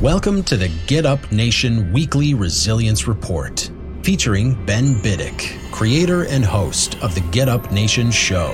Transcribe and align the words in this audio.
Welcome 0.00 0.42
to 0.44 0.56
the 0.56 0.68
Get 0.88 1.06
Up 1.06 1.30
Nation 1.30 1.92
Weekly 1.92 2.34
Resilience 2.34 3.06
Report, 3.06 3.70
featuring 4.02 4.54
Ben 4.66 4.96
Biddick, 4.96 5.56
creator 5.70 6.24
and 6.24 6.44
host 6.44 6.96
of 7.00 7.14
the 7.14 7.20
Get 7.30 7.48
Up 7.48 7.70
Nation 7.70 8.10
show, 8.10 8.50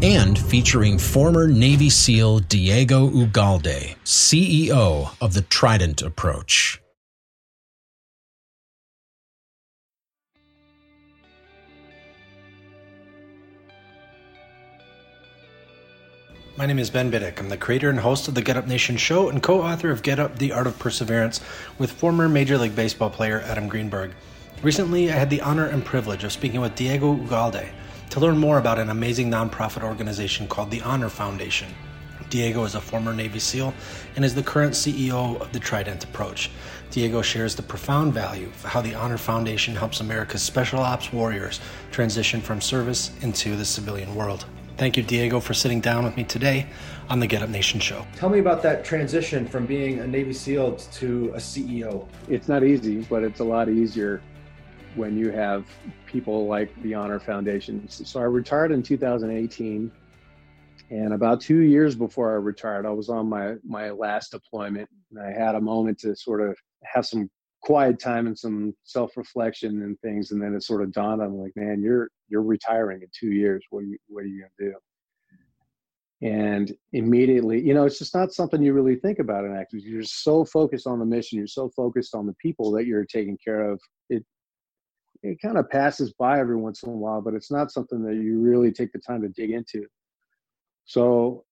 and 0.00 0.38
featuring 0.38 0.96
former 0.96 1.48
Navy 1.48 1.90
SEAL 1.90 2.38
Diego 2.38 3.10
Ugalde, 3.10 3.96
CEO 4.04 5.10
of 5.20 5.34
the 5.34 5.42
Trident 5.42 6.02
Approach. 6.02 6.80
My 16.58 16.64
name 16.64 16.78
is 16.78 16.88
Ben 16.88 17.10
Biddick. 17.10 17.38
I'm 17.38 17.50
the 17.50 17.58
creator 17.58 17.90
and 17.90 18.00
host 18.00 18.28
of 18.28 18.34
the 18.34 18.40
Get 18.40 18.56
Up 18.56 18.66
Nation 18.66 18.96
show 18.96 19.28
and 19.28 19.42
co 19.42 19.60
author 19.60 19.90
of 19.90 20.02
Get 20.02 20.18
Up 20.18 20.38
The 20.38 20.52
Art 20.52 20.66
of 20.66 20.78
Perseverance 20.78 21.42
with 21.78 21.92
former 21.92 22.30
Major 22.30 22.56
League 22.56 22.74
Baseball 22.74 23.10
player 23.10 23.42
Adam 23.42 23.68
Greenberg. 23.68 24.12
Recently, 24.62 25.12
I 25.12 25.16
had 25.16 25.28
the 25.28 25.42
honor 25.42 25.66
and 25.66 25.84
privilege 25.84 26.24
of 26.24 26.32
speaking 26.32 26.62
with 26.62 26.74
Diego 26.74 27.14
Ugalde 27.14 27.68
to 28.08 28.20
learn 28.20 28.38
more 28.38 28.56
about 28.56 28.78
an 28.78 28.88
amazing 28.88 29.30
nonprofit 29.30 29.82
organization 29.82 30.48
called 30.48 30.70
the 30.70 30.80
Honor 30.80 31.10
Foundation. 31.10 31.68
Diego 32.30 32.64
is 32.64 32.74
a 32.74 32.80
former 32.80 33.12
Navy 33.12 33.38
SEAL 33.38 33.74
and 34.16 34.24
is 34.24 34.34
the 34.34 34.42
current 34.42 34.72
CEO 34.72 35.38
of 35.38 35.52
the 35.52 35.60
Trident 35.60 36.04
Approach. 36.04 36.50
Diego 36.90 37.20
shares 37.20 37.54
the 37.54 37.62
profound 37.62 38.14
value 38.14 38.46
of 38.46 38.64
how 38.64 38.80
the 38.80 38.94
Honor 38.94 39.18
Foundation 39.18 39.76
helps 39.76 40.00
America's 40.00 40.40
special 40.40 40.80
ops 40.80 41.12
warriors 41.12 41.60
transition 41.90 42.40
from 42.40 42.62
service 42.62 43.10
into 43.20 43.56
the 43.56 43.64
civilian 43.66 44.14
world. 44.14 44.46
Thank 44.76 44.98
you, 44.98 45.02
Diego, 45.02 45.40
for 45.40 45.54
sitting 45.54 45.80
down 45.80 46.04
with 46.04 46.18
me 46.18 46.24
today 46.24 46.66
on 47.08 47.18
the 47.18 47.26
Get 47.26 47.42
Up 47.42 47.48
Nation 47.48 47.80
show. 47.80 48.06
Tell 48.14 48.28
me 48.28 48.40
about 48.40 48.62
that 48.64 48.84
transition 48.84 49.48
from 49.48 49.64
being 49.64 50.00
a 50.00 50.06
Navy 50.06 50.34
SEAL 50.34 50.76
to 50.76 51.30
a 51.34 51.38
CEO. 51.38 52.06
It's 52.28 52.46
not 52.46 52.62
easy, 52.62 52.98
but 53.08 53.22
it's 53.22 53.40
a 53.40 53.44
lot 53.44 53.70
easier 53.70 54.20
when 54.94 55.16
you 55.16 55.30
have 55.30 55.66
people 56.04 56.46
like 56.46 56.70
the 56.82 56.92
Honor 56.92 57.18
Foundation. 57.18 57.88
So 57.88 58.20
I 58.20 58.24
retired 58.24 58.70
in 58.70 58.82
2018. 58.82 59.90
And 60.90 61.14
about 61.14 61.40
two 61.40 61.60
years 61.60 61.94
before 61.94 62.30
I 62.32 62.34
retired, 62.34 62.84
I 62.84 62.90
was 62.90 63.08
on 63.08 63.30
my, 63.30 63.54
my 63.66 63.90
last 63.90 64.32
deployment. 64.32 64.90
And 65.10 65.18
I 65.18 65.32
had 65.32 65.54
a 65.54 65.60
moment 65.60 65.98
to 66.00 66.14
sort 66.14 66.42
of 66.42 66.54
have 66.84 67.06
some 67.06 67.30
quiet 67.62 67.98
time 67.98 68.26
and 68.26 68.38
some 68.38 68.74
self-reflection 68.84 69.82
and 69.82 69.98
things 70.00 70.30
and 70.30 70.40
then 70.40 70.54
it 70.54 70.62
sort 70.62 70.82
of 70.82 70.92
dawned 70.92 71.20
on 71.20 71.32
me 71.32 71.42
like 71.42 71.52
man 71.56 71.82
you're 71.82 72.08
you're 72.28 72.42
retiring 72.42 73.02
in 73.02 73.08
two 73.18 73.32
years. 73.32 73.64
What 73.70 73.80
are 73.80 73.86
you 73.86 73.98
what 74.08 74.24
are 74.24 74.26
you 74.26 74.40
going 74.40 74.50
to 74.58 74.70
do? 74.70 76.26
And 76.26 76.72
immediately 76.92 77.60
you 77.60 77.74
know 77.74 77.84
it's 77.84 77.98
just 77.98 78.14
not 78.14 78.32
something 78.32 78.62
you 78.62 78.72
really 78.72 78.96
think 78.96 79.18
about 79.18 79.44
in 79.44 79.56
acting. 79.56 79.80
You're 79.80 80.02
so 80.02 80.44
focused 80.44 80.86
on 80.86 80.98
the 80.98 81.04
mission. 81.04 81.38
You're 81.38 81.46
so 81.46 81.70
focused 81.76 82.14
on 82.14 82.26
the 82.26 82.34
people 82.34 82.70
that 82.72 82.86
you're 82.86 83.04
taking 83.04 83.38
care 83.42 83.70
of. 83.70 83.80
It 84.10 84.24
it 85.22 85.38
kind 85.42 85.58
of 85.58 85.68
passes 85.70 86.12
by 86.12 86.38
every 86.38 86.56
once 86.56 86.82
in 86.82 86.90
a 86.90 86.96
while 86.96 87.20
but 87.20 87.34
it's 87.34 87.50
not 87.50 87.72
something 87.72 88.02
that 88.02 88.14
you 88.14 88.38
really 88.38 88.70
take 88.70 88.92
the 88.92 88.98
time 88.98 89.22
to 89.22 89.28
dig 89.28 89.50
into. 89.50 89.86
So 90.84 91.44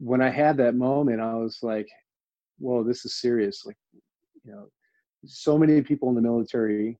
when 0.00 0.22
i 0.22 0.30
had 0.30 0.56
that 0.56 0.76
moment 0.76 1.20
i 1.20 1.34
was 1.34 1.58
like 1.60 1.88
whoa 2.58 2.84
this 2.84 3.04
is 3.04 3.20
serious. 3.20 3.64
Like 3.64 3.76
you 4.48 4.54
know 4.54 4.68
so 5.26 5.58
many 5.58 5.82
people 5.82 6.08
in 6.08 6.14
the 6.14 6.22
military 6.22 6.98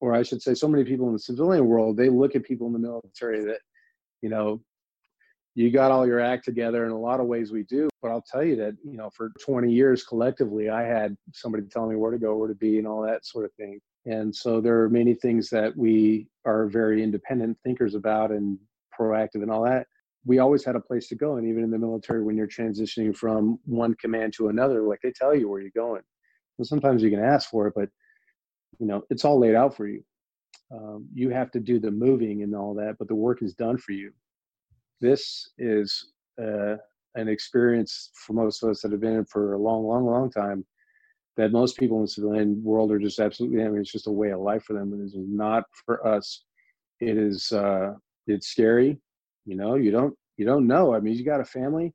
or 0.00 0.12
i 0.12 0.22
should 0.22 0.42
say 0.42 0.54
so 0.54 0.66
many 0.66 0.84
people 0.84 1.06
in 1.06 1.12
the 1.12 1.18
civilian 1.18 1.66
world 1.66 1.96
they 1.96 2.08
look 2.08 2.34
at 2.34 2.42
people 2.42 2.66
in 2.66 2.72
the 2.72 2.78
military 2.78 3.44
that 3.44 3.60
you 4.22 4.28
know 4.28 4.60
you 5.54 5.70
got 5.70 5.92
all 5.92 6.04
your 6.04 6.18
act 6.18 6.44
together 6.44 6.84
in 6.84 6.90
a 6.90 6.98
lot 6.98 7.20
of 7.20 7.26
ways 7.26 7.52
we 7.52 7.62
do. 7.62 7.88
But 8.02 8.10
i'll 8.10 8.24
tell 8.28 8.42
you 8.42 8.56
that 8.56 8.74
you 8.84 8.96
know 8.96 9.08
for 9.10 9.30
20 9.40 9.72
years 9.72 10.02
collectively 10.02 10.68
i 10.68 10.82
had 10.82 11.16
somebody 11.32 11.64
telling 11.70 11.90
me 11.90 11.96
where 11.96 12.10
to 12.10 12.18
go 12.18 12.36
where 12.36 12.48
to 12.48 12.56
be 12.56 12.78
and 12.78 12.88
all 12.88 13.02
that 13.02 13.24
sort 13.24 13.44
of 13.44 13.52
thing. 13.54 13.78
And 14.06 14.34
so 14.34 14.60
there 14.60 14.82
are 14.82 14.90
many 14.90 15.14
things 15.14 15.48
that 15.50 15.74
we 15.76 16.26
are 16.44 16.66
very 16.66 17.02
independent 17.02 17.56
thinkers 17.64 17.94
about 17.94 18.32
and 18.32 18.58
proactive 18.98 19.42
and 19.42 19.50
all 19.50 19.64
that. 19.64 19.86
We 20.26 20.40
always 20.40 20.62
had 20.62 20.76
a 20.76 20.80
place 20.80 21.08
to 21.08 21.14
go 21.14 21.36
and 21.36 21.46
even 21.46 21.64
in 21.64 21.70
the 21.70 21.78
military 21.78 22.22
when 22.22 22.36
you're 22.36 22.48
transitioning 22.48 23.16
from 23.16 23.58
one 23.64 23.94
command 23.94 24.34
to 24.34 24.48
another 24.48 24.82
like 24.82 25.00
they 25.02 25.12
tell 25.12 25.34
you 25.34 25.48
where 25.48 25.60
you're 25.60 25.70
going 25.74 26.02
and 26.58 26.66
sometimes 26.66 27.02
you 27.02 27.10
can 27.10 27.22
ask 27.22 27.50
for 27.50 27.66
it, 27.66 27.74
but 27.74 27.88
you 28.78 28.86
know 28.86 29.02
it's 29.10 29.24
all 29.24 29.38
laid 29.38 29.54
out 29.54 29.76
for 29.76 29.86
you. 29.86 30.02
Um, 30.72 31.06
you 31.12 31.30
have 31.30 31.50
to 31.52 31.60
do 31.60 31.78
the 31.78 31.90
moving 31.90 32.42
and 32.42 32.54
all 32.54 32.74
that, 32.74 32.96
but 32.98 33.08
the 33.08 33.14
work 33.14 33.42
is 33.42 33.54
done 33.54 33.76
for 33.76 33.92
you. 33.92 34.12
This 35.00 35.50
is 35.58 36.12
uh, 36.40 36.76
an 37.14 37.28
experience 37.28 38.10
for 38.14 38.32
most 38.32 38.62
of 38.62 38.70
us 38.70 38.80
that 38.82 38.92
have 38.92 39.00
been 39.00 39.16
in 39.16 39.24
for 39.26 39.54
a 39.54 39.58
long, 39.58 39.84
long, 39.86 40.04
long 40.04 40.30
time. 40.30 40.64
That 41.36 41.50
most 41.50 41.76
people 41.76 41.96
in 41.96 42.04
the 42.04 42.08
civilian 42.08 42.62
world 42.62 42.92
are 42.92 42.98
just 42.98 43.18
absolutely. 43.18 43.62
I 43.64 43.68
mean, 43.68 43.80
it's 43.80 43.90
just 43.90 44.06
a 44.06 44.12
way 44.12 44.30
of 44.30 44.40
life 44.40 44.62
for 44.64 44.72
them, 44.72 44.92
and 44.92 45.02
it 45.02 45.06
is 45.06 45.14
not 45.16 45.64
for 45.84 46.06
us. 46.06 46.44
It 47.00 47.18
is. 47.18 47.50
Uh, 47.50 47.94
it's 48.26 48.46
scary. 48.46 48.98
You 49.44 49.56
know, 49.56 49.74
you 49.74 49.90
don't. 49.90 50.14
You 50.36 50.46
don't 50.46 50.66
know. 50.66 50.94
I 50.94 51.00
mean, 51.00 51.14
you 51.14 51.24
got 51.24 51.40
a 51.40 51.44
family, 51.44 51.92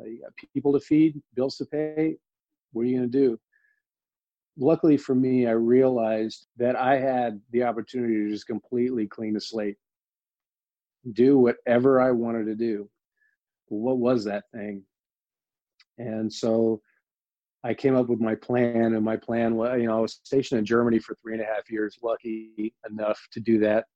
uh, 0.00 0.04
you 0.04 0.20
got 0.20 0.32
people 0.52 0.72
to 0.72 0.80
feed, 0.80 1.20
bills 1.34 1.56
to 1.56 1.66
pay. 1.66 2.16
What 2.72 2.82
are 2.82 2.84
you 2.86 2.98
going 2.98 3.10
to 3.10 3.18
do? 3.18 3.38
Luckily 4.58 4.96
for 4.96 5.14
me, 5.14 5.46
I 5.46 5.52
realized 5.52 6.46
that 6.56 6.76
I 6.76 6.98
had 6.98 7.40
the 7.50 7.64
opportunity 7.64 8.14
to 8.14 8.30
just 8.30 8.46
completely 8.46 9.06
clean 9.06 9.34
the 9.34 9.40
slate, 9.40 9.76
do 11.12 11.38
whatever 11.38 12.00
I 12.00 12.10
wanted 12.10 12.46
to 12.46 12.54
do. 12.54 12.88
What 13.68 13.98
was 13.98 14.24
that 14.24 14.44
thing? 14.52 14.84
And 15.98 16.32
so 16.32 16.80
I 17.64 17.72
came 17.74 17.96
up 17.96 18.08
with 18.08 18.20
my 18.20 18.34
plan, 18.34 18.94
and 18.94 19.04
my 19.04 19.16
plan 19.16 19.56
was, 19.56 19.80
you 19.80 19.86
know, 19.86 19.96
I 19.96 20.00
was 20.00 20.20
stationed 20.22 20.58
in 20.58 20.66
Germany 20.66 20.98
for 20.98 21.16
three 21.22 21.32
and 21.32 21.42
a 21.42 21.46
half 21.46 21.70
years, 21.70 21.98
lucky 22.02 22.74
enough 22.88 23.18
to 23.32 23.40
do 23.40 23.58
that. 23.60 23.86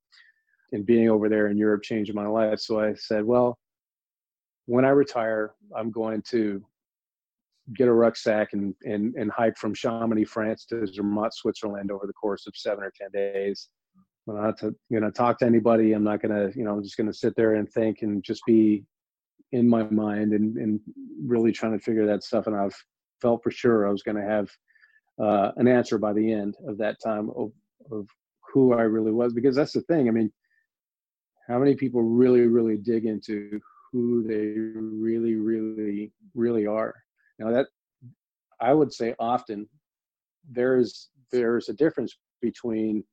And 0.72 0.86
being 0.86 1.10
over 1.10 1.28
there 1.28 1.48
in 1.48 1.56
Europe 1.58 1.82
changed 1.82 2.14
my 2.14 2.26
life. 2.26 2.60
So 2.60 2.80
I 2.80 2.94
said, 2.94 3.24
well, 3.24 3.58
when 4.66 4.84
I 4.84 4.90
retire, 4.90 5.52
I'm 5.76 5.90
going 5.90 6.22
to 6.30 6.64
get 7.76 7.88
a 7.88 7.92
rucksack 7.92 8.52
and, 8.52 8.74
and, 8.82 9.14
and 9.14 9.30
hike 9.30 9.56
from 9.56 9.74
Chamonix, 9.74 10.24
France 10.24 10.64
to 10.66 10.86
Zermatt, 10.86 11.34
Switzerland 11.34 11.90
over 11.90 12.06
the 12.06 12.12
course 12.12 12.46
of 12.46 12.56
seven 12.56 12.84
or 12.84 12.92
10 12.96 13.10
days. 13.12 13.68
I'm 14.28 14.36
not 14.36 14.58
to, 14.58 14.74
you 14.90 15.00
know, 15.00 15.10
talk 15.10 15.38
to 15.38 15.46
anybody. 15.46 15.92
I'm 15.92 16.04
not 16.04 16.20
going 16.20 16.34
to, 16.34 16.56
you 16.56 16.64
know, 16.64 16.72
I'm 16.72 16.82
just 16.82 16.96
going 16.96 17.06
to 17.06 17.16
sit 17.16 17.34
there 17.36 17.54
and 17.54 17.70
think 17.70 18.02
and 18.02 18.22
just 18.22 18.42
be 18.46 18.84
in 19.52 19.68
my 19.68 19.84
mind 19.84 20.32
and, 20.32 20.56
and 20.56 20.80
really 21.24 21.52
trying 21.52 21.72
to 21.72 21.82
figure 21.82 22.06
that 22.06 22.22
stuff. 22.22 22.46
And 22.46 22.56
I've 22.56 22.76
felt 23.20 23.42
for 23.42 23.50
sure 23.50 23.86
I 23.86 23.90
was 23.90 24.02
going 24.02 24.16
to 24.16 24.22
have 24.22 24.50
uh, 25.20 25.52
an 25.56 25.66
answer 25.66 25.98
by 25.98 26.12
the 26.12 26.32
end 26.32 26.56
of 26.66 26.78
that 26.78 26.96
time 27.02 27.30
of, 27.36 27.52
of 27.90 28.06
who 28.52 28.74
I 28.74 28.82
really 28.82 29.12
was, 29.12 29.32
because 29.32 29.56
that's 29.56 29.72
the 29.72 29.80
thing. 29.82 30.08
I 30.08 30.10
mean, 30.10 30.30
how 31.48 31.58
many 31.58 31.74
people 31.74 32.02
really, 32.02 32.42
really 32.42 32.76
dig 32.76 33.06
into 33.06 33.60
who 33.90 34.22
they 34.26 34.58
really, 34.58 35.36
really, 35.36 36.12
really 36.34 36.66
are? 36.66 36.94
Now 37.38 37.50
that 37.50 37.66
I 38.60 38.72
would 38.72 38.92
say 38.92 39.14
often 39.18 39.68
there's 40.50 41.10
there's 41.30 41.68
a 41.68 41.74
difference 41.74 42.16
between 42.40 43.04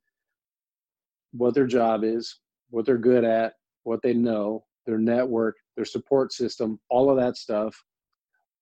what 1.32 1.54
their 1.54 1.68
job 1.68 2.04
is, 2.04 2.40
what 2.70 2.86
they're 2.86 2.98
good 2.98 3.24
at, 3.24 3.54
what 3.84 4.02
they 4.02 4.14
know, 4.14 4.64
their 4.86 4.98
network, 4.98 5.58
their 5.76 5.86
support 5.86 6.32
system, 6.32 6.80
all 6.90 7.10
of 7.10 7.18
that 7.18 7.38
stuff. 7.38 7.76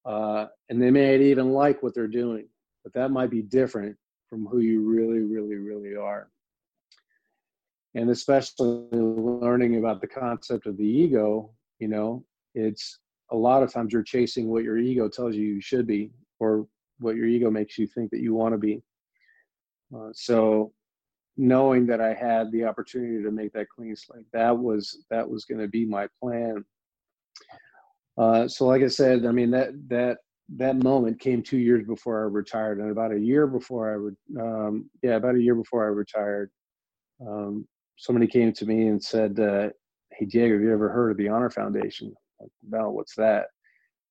Uh, 0.06 0.47
and 0.69 0.81
they 0.81 0.91
may 0.91 1.18
even 1.18 1.51
like 1.51 1.81
what 1.81 1.94
they're 1.94 2.07
doing, 2.07 2.47
but 2.84 2.94
that 2.94 3.12
might 3.12 3.30
be 3.30 3.41
different 3.41 3.95
from 4.30 4.45
who 4.45 4.59
you 4.59 4.81
really, 4.81 5.19
really, 5.19 5.56
really 5.56 5.95
are. 5.95 6.30
And 7.95 8.09
especially 8.09 8.88
learning 8.91 9.78
about 9.78 10.01
the 10.01 10.07
concept 10.07 10.66
of 10.66 10.78
the 10.78 10.84
ego, 10.84 11.51
you 11.80 11.88
know, 11.88 12.25
it's 12.56 13.00
a 13.33 13.35
lot 13.35 13.63
of 13.63 13.73
times 13.73 13.91
you're 13.91 14.03
chasing 14.03 14.47
what 14.47 14.63
your 14.63 14.77
ego 14.77 15.09
tells 15.09 15.35
you 15.35 15.44
you 15.44 15.61
should 15.61 15.88
be 15.88 16.11
or 16.39 16.67
what 16.99 17.15
your 17.15 17.25
ego 17.25 17.50
makes 17.50 17.77
you 17.77 17.88
think 17.88 18.12
that 18.12 18.21
you 18.21 18.33
want 18.33 18.53
to 18.53 18.57
be. 18.57 18.81
Uh, 19.94 20.09
so 20.13 20.71
knowing 21.35 21.88
that 21.88 22.00
i 22.00 22.13
had 22.13 22.51
the 22.51 22.63
opportunity 22.63 23.24
to 23.24 23.31
make 23.31 23.51
that 23.53 23.68
clean 23.68 23.95
slate 23.95 24.25
that 24.31 24.56
was 24.56 25.03
that 25.09 25.27
was 25.27 25.45
going 25.45 25.59
to 25.59 25.68
be 25.68 25.83
my 25.83 26.07
plan. 26.21 26.63
Uh, 28.19 28.47
so 28.47 28.68
like 28.68 28.83
i 28.83 28.88
said 28.88 29.25
i 29.25 29.31
mean 29.31 29.50
that 29.50 29.71
that 29.88 30.18
that 30.56 30.83
moment 30.83 31.19
came 31.19 31.41
two 31.41 31.57
years 31.57 31.83
before 31.88 32.24
i 32.24 32.27
retired 32.27 32.79
and 32.79 32.91
about 32.91 33.12
a 33.12 33.19
year 33.19 33.47
before 33.47 33.91
i 33.91 33.97
would 33.97 34.15
um, 34.39 34.88
yeah 35.01 35.15
about 35.15 35.36
a 35.36 35.41
year 35.41 35.56
before 35.56 35.83
i 35.83 35.88
retired 35.88 36.51
um, 37.27 37.68
somebody 37.97 38.27
came 38.27 38.53
to 38.53 38.68
me 38.68 38.88
and 38.89 39.03
said 39.03 39.39
uh, 39.39 39.69
hey 40.12 40.25
diego 40.25 40.53
have 40.53 40.62
you 40.62 40.71
ever 40.71 40.89
heard 40.89 41.09
of 41.09 41.18
the 41.18 41.27
honor 41.27 41.50
foundation 41.50 42.13
no, 42.68 42.89
what's 42.89 43.15
that? 43.15 43.47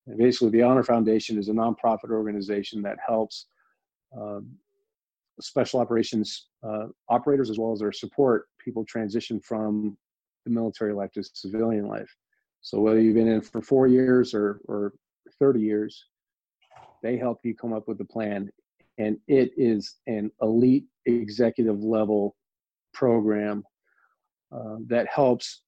And 0.06 0.18
basically, 0.18 0.50
the 0.50 0.62
Honor 0.62 0.82
Foundation 0.82 1.38
is 1.38 1.48
a 1.48 1.52
nonprofit 1.52 2.10
organization 2.10 2.82
that 2.82 2.98
helps 3.06 3.46
um, 4.16 4.50
special 5.40 5.80
operations 5.80 6.48
uh, 6.66 6.86
operators 7.08 7.50
as 7.50 7.58
well 7.58 7.72
as 7.72 7.80
their 7.80 7.92
support 7.92 8.46
people 8.62 8.84
transition 8.84 9.40
from 9.40 9.96
the 10.44 10.50
military 10.50 10.92
life 10.92 11.12
to 11.12 11.22
civilian 11.22 11.86
life. 11.86 12.10
So 12.60 12.80
whether 12.80 13.00
you've 13.00 13.14
been 13.14 13.28
in 13.28 13.40
for 13.40 13.60
four 13.62 13.86
years 13.86 14.34
or, 14.34 14.60
or 14.66 14.92
30 15.38 15.60
years, 15.60 16.04
They 17.02 17.16
help 17.16 17.40
you 17.42 17.54
come 17.54 17.72
up 17.72 17.88
with 17.88 18.00
a 18.00 18.04
plan, 18.04 18.50
and 18.98 19.18
it 19.26 19.50
is 19.56 19.96
an 20.06 20.30
elite 20.40 20.86
executive 21.06 21.82
level 21.82 22.36
program 22.94 23.64
uh, 24.54 24.76
that 24.86 25.08
helps 25.08 25.62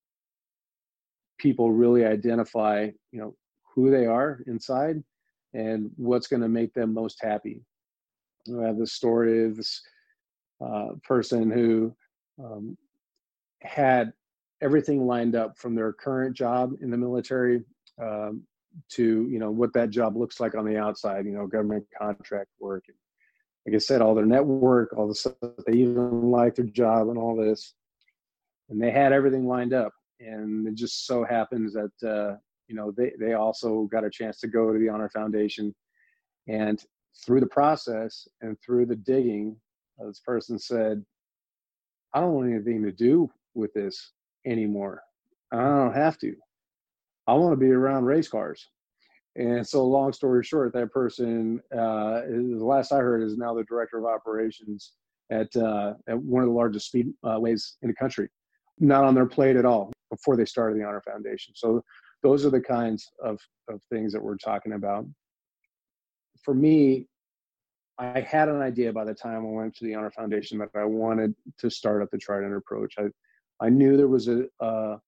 people 1.44 1.70
really 1.70 2.06
identify, 2.06 2.88
you 3.12 3.20
know, 3.20 3.36
who 3.74 3.90
they 3.90 4.06
are 4.06 4.40
inside 4.46 5.04
and 5.52 5.90
what's 5.96 6.26
going 6.26 6.40
to 6.40 6.48
make 6.48 6.72
them 6.72 6.94
most 6.94 7.18
happy. 7.20 7.60
I 8.48 8.66
have 8.66 8.78
the 8.78 8.86
story 8.86 9.44
of 9.44 9.56
this 9.58 9.82
uh, 10.64 10.92
person 11.02 11.50
who 11.50 11.94
um, 12.42 12.78
had 13.60 14.14
everything 14.62 15.06
lined 15.06 15.36
up 15.36 15.58
from 15.58 15.74
their 15.74 15.92
current 15.92 16.34
job 16.34 16.72
in 16.80 16.90
the 16.90 16.96
military 16.96 17.62
um, 18.00 18.42
to 18.92 19.28
you 19.30 19.38
know 19.38 19.50
what 19.50 19.74
that 19.74 19.90
job 19.90 20.16
looks 20.16 20.40
like 20.40 20.54
on 20.54 20.64
the 20.64 20.78
outside. 20.78 21.26
You 21.26 21.32
know, 21.32 21.46
government 21.46 21.86
contract 22.00 22.48
work. 22.58 22.84
And 22.88 22.96
like 23.66 23.76
I 23.76 23.84
said, 23.84 24.00
all 24.00 24.14
their 24.14 24.24
network, 24.24 24.96
all 24.96 25.08
the 25.08 25.14
stuff 25.14 25.34
they 25.66 25.74
even 25.74 26.30
like 26.30 26.54
their 26.54 26.64
job 26.64 27.10
and 27.10 27.18
all 27.18 27.36
this, 27.36 27.74
and 28.70 28.80
they 28.80 28.90
had 28.90 29.12
everything 29.12 29.46
lined 29.46 29.74
up. 29.74 29.92
And 30.26 30.66
it 30.66 30.74
just 30.74 31.06
so 31.06 31.24
happens 31.24 31.74
that 31.74 32.08
uh, 32.08 32.36
you 32.68 32.74
know 32.74 32.92
they 32.96 33.12
they 33.18 33.34
also 33.34 33.88
got 33.92 34.04
a 34.04 34.10
chance 34.10 34.38
to 34.40 34.48
go 34.48 34.72
to 34.72 34.78
the 34.78 34.88
Honor 34.88 35.10
Foundation, 35.10 35.74
and 36.48 36.82
through 37.24 37.40
the 37.40 37.46
process 37.46 38.26
and 38.40 38.56
through 38.60 38.86
the 38.86 38.96
digging, 38.96 39.56
uh, 40.00 40.06
this 40.06 40.20
person 40.20 40.58
said, 40.58 41.04
"I 42.12 42.20
don't 42.20 42.32
want 42.32 42.50
anything 42.50 42.82
to 42.82 42.92
do 42.92 43.30
with 43.54 43.72
this 43.74 44.12
anymore. 44.46 45.02
I 45.52 45.58
don't 45.58 45.94
have 45.94 46.18
to. 46.18 46.34
I 47.26 47.34
want 47.34 47.52
to 47.52 47.56
be 47.56 47.70
around 47.70 48.04
race 48.04 48.28
cars." 48.28 48.68
And 49.36 49.66
so, 49.66 49.84
long 49.84 50.12
story 50.12 50.44
short, 50.44 50.72
that 50.74 50.92
person, 50.92 51.60
uh, 51.72 52.20
the 52.20 52.58
last 52.60 52.92
I 52.92 52.98
heard, 52.98 53.22
is 53.22 53.36
now 53.36 53.52
the 53.52 53.64
director 53.64 53.98
of 53.98 54.04
operations 54.04 54.92
at 55.30 55.54
uh, 55.56 55.94
at 56.06 56.18
one 56.18 56.42
of 56.42 56.48
the 56.48 56.54
largest 56.54 56.92
speedways 56.92 57.72
in 57.82 57.88
the 57.88 57.94
country. 57.94 58.28
Not 58.78 59.04
on 59.04 59.14
their 59.14 59.26
plate 59.26 59.56
at 59.56 59.64
all 59.64 59.92
before 60.10 60.36
they 60.36 60.44
started 60.44 60.78
the 60.78 60.84
Honor 60.84 61.02
Foundation. 61.02 61.54
So 61.56 61.82
those 62.22 62.44
are 62.46 62.50
the 62.50 62.60
kinds 62.60 63.10
of, 63.22 63.38
of 63.68 63.80
things 63.90 64.12
that 64.12 64.22
we're 64.22 64.36
talking 64.36 64.72
about. 64.72 65.06
For 66.42 66.54
me, 66.54 67.06
I 67.98 68.20
had 68.20 68.48
an 68.48 68.60
idea 68.60 68.92
by 68.92 69.04
the 69.04 69.14
time 69.14 69.46
I 69.46 69.50
went 69.50 69.76
to 69.76 69.84
the 69.84 69.94
Honor 69.94 70.10
Foundation 70.10 70.58
that 70.58 70.70
I 70.74 70.84
wanted 70.84 71.34
to 71.58 71.70
start 71.70 72.02
up 72.02 72.10
the 72.10 72.18
Trident 72.18 72.54
approach. 72.54 72.94
I, 72.98 73.04
I 73.60 73.68
knew 73.68 73.96
there 73.96 74.08
was 74.08 74.28
a, 74.28 74.46
a, 74.60 74.98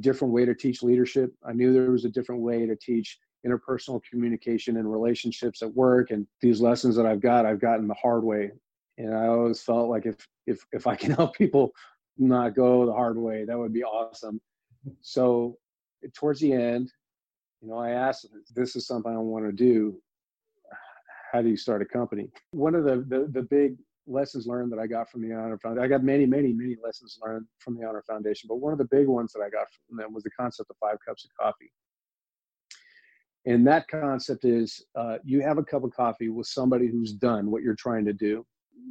different 0.00 0.32
way 0.32 0.44
to 0.44 0.54
teach 0.54 0.84
leadership. 0.84 1.32
I 1.44 1.52
knew 1.52 1.72
there 1.72 1.90
was 1.90 2.04
a 2.04 2.10
different 2.10 2.42
way 2.42 2.64
to 2.64 2.76
teach 2.76 3.18
interpersonal 3.44 4.00
communication 4.08 4.76
and 4.76 4.90
relationships 4.90 5.62
at 5.62 5.74
work. 5.74 6.10
And 6.10 6.26
these 6.40 6.60
lessons 6.60 6.94
that 6.94 7.06
I've 7.06 7.20
got, 7.20 7.44
I've 7.44 7.60
gotten 7.60 7.88
the 7.88 7.94
hard 7.94 8.22
way. 8.22 8.52
And 8.98 9.14
I 9.14 9.26
always 9.26 9.62
felt 9.62 9.88
like 9.88 10.06
if 10.06 10.24
if 10.46 10.64
if 10.72 10.86
I 10.86 10.94
can 10.94 11.10
help 11.16 11.34
people 11.34 11.72
not 12.28 12.54
go 12.54 12.86
the 12.86 12.92
hard 12.92 13.16
way, 13.16 13.44
that 13.44 13.58
would 13.58 13.72
be 13.72 13.84
awesome. 13.84 14.40
So 15.00 15.56
towards 16.14 16.40
the 16.40 16.52
end, 16.52 16.92
you 17.60 17.68
know, 17.68 17.78
I 17.78 17.90
asked, 17.90 18.26
this 18.54 18.76
is 18.76 18.86
something 18.86 19.12
I 19.12 19.18
want 19.18 19.44
to 19.46 19.52
do. 19.52 20.00
How 21.32 21.42
do 21.42 21.48
you 21.48 21.56
start 21.56 21.82
a 21.82 21.84
company? 21.84 22.28
One 22.52 22.74
of 22.74 22.84
the, 22.84 23.04
the, 23.08 23.28
the 23.30 23.42
big 23.42 23.76
lessons 24.06 24.46
learned 24.46 24.72
that 24.72 24.78
I 24.78 24.86
got 24.86 25.10
from 25.10 25.22
the 25.22 25.34
Honor 25.34 25.58
Foundation, 25.58 25.84
I 25.84 25.88
got 25.88 26.02
many, 26.02 26.26
many, 26.26 26.52
many 26.52 26.76
lessons 26.82 27.18
learned 27.22 27.46
from 27.58 27.76
the 27.76 27.86
Honor 27.86 28.02
Foundation, 28.06 28.48
but 28.48 28.56
one 28.56 28.72
of 28.72 28.78
the 28.78 28.88
big 28.90 29.06
ones 29.06 29.32
that 29.32 29.40
I 29.40 29.50
got 29.50 29.66
from 29.86 29.98
them 29.98 30.12
was 30.12 30.24
the 30.24 30.30
concept 30.30 30.70
of 30.70 30.76
five 30.80 30.96
cups 31.06 31.24
of 31.24 31.30
coffee. 31.38 31.70
And 33.46 33.66
that 33.66 33.88
concept 33.88 34.44
is 34.44 34.84
uh, 34.96 35.18
you 35.24 35.40
have 35.40 35.58
a 35.58 35.62
cup 35.62 35.84
of 35.84 35.92
coffee 35.94 36.28
with 36.28 36.46
somebody 36.46 36.88
who's 36.88 37.12
done 37.12 37.50
what 37.50 37.62
you're 37.62 37.74
trying 37.74 38.04
to 38.06 38.12
do 38.12 38.44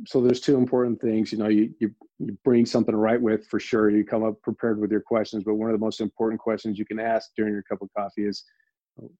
so 0.05 0.21
there's 0.21 0.41
two 0.41 0.57
important 0.57 0.99
things. 1.01 1.31
You 1.31 1.37
know, 1.37 1.47
you, 1.47 1.73
you, 1.79 1.93
you 2.19 2.37
bring 2.43 2.65
something 2.65 2.95
write 2.95 3.21
with 3.21 3.47
for 3.47 3.59
sure. 3.59 3.89
You 3.89 4.03
come 4.03 4.23
up 4.23 4.41
prepared 4.41 4.79
with 4.79 4.91
your 4.91 5.01
questions, 5.01 5.43
but 5.43 5.55
one 5.55 5.69
of 5.69 5.73
the 5.73 5.83
most 5.83 6.01
important 6.01 6.39
questions 6.39 6.77
you 6.77 6.85
can 6.85 6.99
ask 6.99 7.31
during 7.35 7.53
your 7.53 7.63
cup 7.63 7.81
of 7.81 7.89
coffee 7.95 8.25
is, 8.25 8.43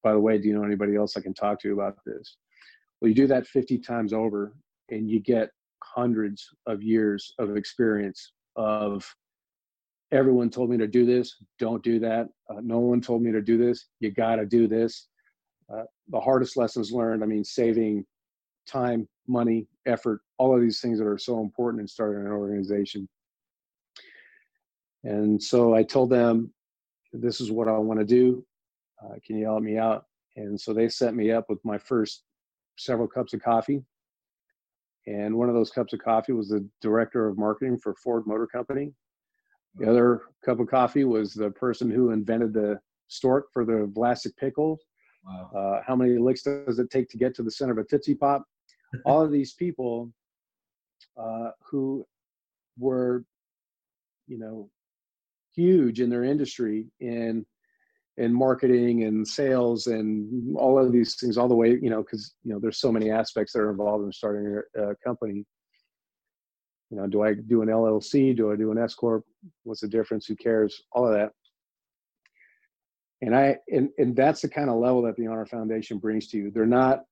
by 0.04 0.14
the 0.14 0.20
way, 0.20 0.38
do 0.38 0.48
you 0.48 0.54
know 0.54 0.64
anybody 0.64 0.96
else 0.96 1.16
I 1.16 1.22
can 1.22 1.34
talk 1.34 1.60
to 1.62 1.74
about 1.74 1.98
this? 2.06 2.38
Well, 3.00 3.10
you 3.10 3.16
do 3.16 3.28
that 3.28 3.48
50 3.48 3.78
times 3.80 4.14
over, 4.14 4.54
and 4.90 5.10
you 5.10 5.20
get 5.20 5.50
hundreds 5.84 6.48
of 6.68 6.84
years 6.84 7.34
of 7.40 7.56
experience 7.56 8.32
of 8.56 9.06
everyone 10.12 10.50
told 10.50 10.70
me 10.70 10.78
to 10.78 10.88
do 10.88 11.06
this 11.06 11.38
don't 11.60 11.84
do 11.84 12.00
that 12.00 12.28
uh, 12.50 12.60
no 12.62 12.80
one 12.80 13.00
told 13.00 13.22
me 13.22 13.32
to 13.32 13.42
do 13.42 13.58
this 13.58 13.86
you 14.00 14.12
got 14.12 14.36
to 14.38 14.46
do 14.46 14.68
this 14.68 15.08
uh, 15.74 15.84
the 16.10 16.20
hardest 16.20 16.58
lessons 16.58 16.92
learned 16.92 17.24
i 17.24 17.28
mean 17.28 17.44
saving 17.44 18.04
time, 18.70 19.08
money, 19.30 19.68
effort, 19.86 20.22
all 20.38 20.54
of 20.56 20.62
these 20.62 20.82
things 20.82 21.00
that 21.00 21.08
are 21.08 21.18
so 21.18 21.40
important 21.40 21.82
in 21.82 21.88
starting 21.88 22.26
an 22.26 22.32
organization. 22.32 23.08
And 25.04 25.42
so 25.42 25.74
I 25.74 25.84
told 25.84 26.10
them, 26.10 26.52
this 27.14 27.40
is 27.40 27.52
what 27.52 27.68
I 27.68 27.78
want 27.78 28.00
to 28.00 28.06
do. 28.06 28.46
Uh, 29.04 29.16
can 29.26 29.38
you 29.38 29.46
help 29.46 29.64
me 29.64 29.78
out? 29.78 30.06
And 30.36 30.60
so 30.60 30.74
they 30.74 30.90
set 30.90 31.16
me 31.16 31.32
up 31.32 31.46
with 31.50 31.64
my 31.64 31.78
first 31.78 32.24
several 32.78 33.08
cups 33.08 33.34
of 33.34 33.42
coffee. 33.42 33.84
And 35.08 35.36
one 35.36 35.50
of 35.50 35.56
those 35.56 35.72
cups 35.72 35.94
of 35.94 36.00
coffee 36.00 36.34
was 36.34 36.50
the 36.50 36.68
director 36.82 37.28
of 37.28 37.38
marketing 37.38 37.78
for 37.78 37.96
Ford 37.96 38.24
Motor 38.28 38.48
Company. 38.48 38.94
The 39.76 39.90
other 39.90 40.22
cup 40.44 40.60
of 40.60 40.68
coffee 40.68 41.06
was 41.06 41.34
the 41.34 41.52
person 41.52 41.90
who 41.90 42.12
invented 42.12 42.54
the 42.54 42.80
stork 43.08 43.48
for 43.54 43.66
the 43.66 43.92
Vlasic 43.96 44.36
pickle. 44.38 44.78
Wow. 45.26 45.52
Uh, 45.56 45.82
how 45.86 45.96
many 45.96 46.18
licks 46.18 46.44
does 46.44 46.80
it 46.80 46.90
take 46.92 47.10
to 47.10 47.18
get 47.18 47.34
to 47.36 47.44
the 47.44 47.52
center 47.52 47.72
of 47.72 47.78
a 47.78 47.84
Tootsie 47.84 48.16
Pop? 48.16 48.44
All 49.06 49.22
of 49.22 49.32
these 49.32 49.54
people 49.54 50.12
uh, 51.18 51.52
who 51.64 52.06
were, 52.78 53.24
you 54.28 54.38
know, 54.38 54.70
huge 55.56 56.00
in 56.00 56.10
their 56.10 56.24
industry 56.24 56.88
in 57.00 57.46
in 58.18 58.34
marketing 58.34 59.04
and 59.06 59.26
sales 59.26 59.88
and 59.88 60.58
all 60.58 60.78
of 60.78 60.92
these 60.92 61.16
things, 61.16 61.38
all 61.38 61.48
the 61.48 61.56
way, 61.56 61.78
you 61.82 61.90
know, 61.90 62.02
because 62.02 62.36
you 62.44 62.54
know 62.54 62.60
there's 62.60 62.80
so 62.80 62.92
many 62.92 63.10
aspects 63.10 63.54
that 63.54 63.60
are 63.60 63.72
involved 63.72 64.04
in 64.06 64.12
starting 64.12 64.62
a, 64.76 64.82
a 64.82 64.96
company. 64.98 65.46
You 66.90 66.98
know, 66.98 67.08
do 67.08 67.22
I 67.22 67.34
do 67.34 67.62
an 67.62 67.70
LLC? 67.70 68.36
Do 68.36 68.52
I 68.52 68.56
do 68.56 68.72
an 68.72 68.78
S 68.78 68.96
corp? 68.96 69.24
What's 69.64 69.82
the 69.82 69.88
difference? 69.88 70.26
Who 70.26 70.36
cares? 70.36 70.82
All 70.92 71.08
of 71.08 71.14
that 71.14 71.32
and 73.22 73.36
i 73.36 73.56
and, 73.70 73.90
and 73.98 74.16
that's 74.16 74.42
the 74.42 74.50
kind 74.50 74.70
of 74.70 74.78
level 74.78 75.02
that 75.02 75.16
the 75.16 75.28
honor 75.28 75.46
foundation 75.46 75.98
brings 75.98 76.28
to 76.28 76.38
you 76.38 76.52
they're 76.52 76.66
not 76.66 77.04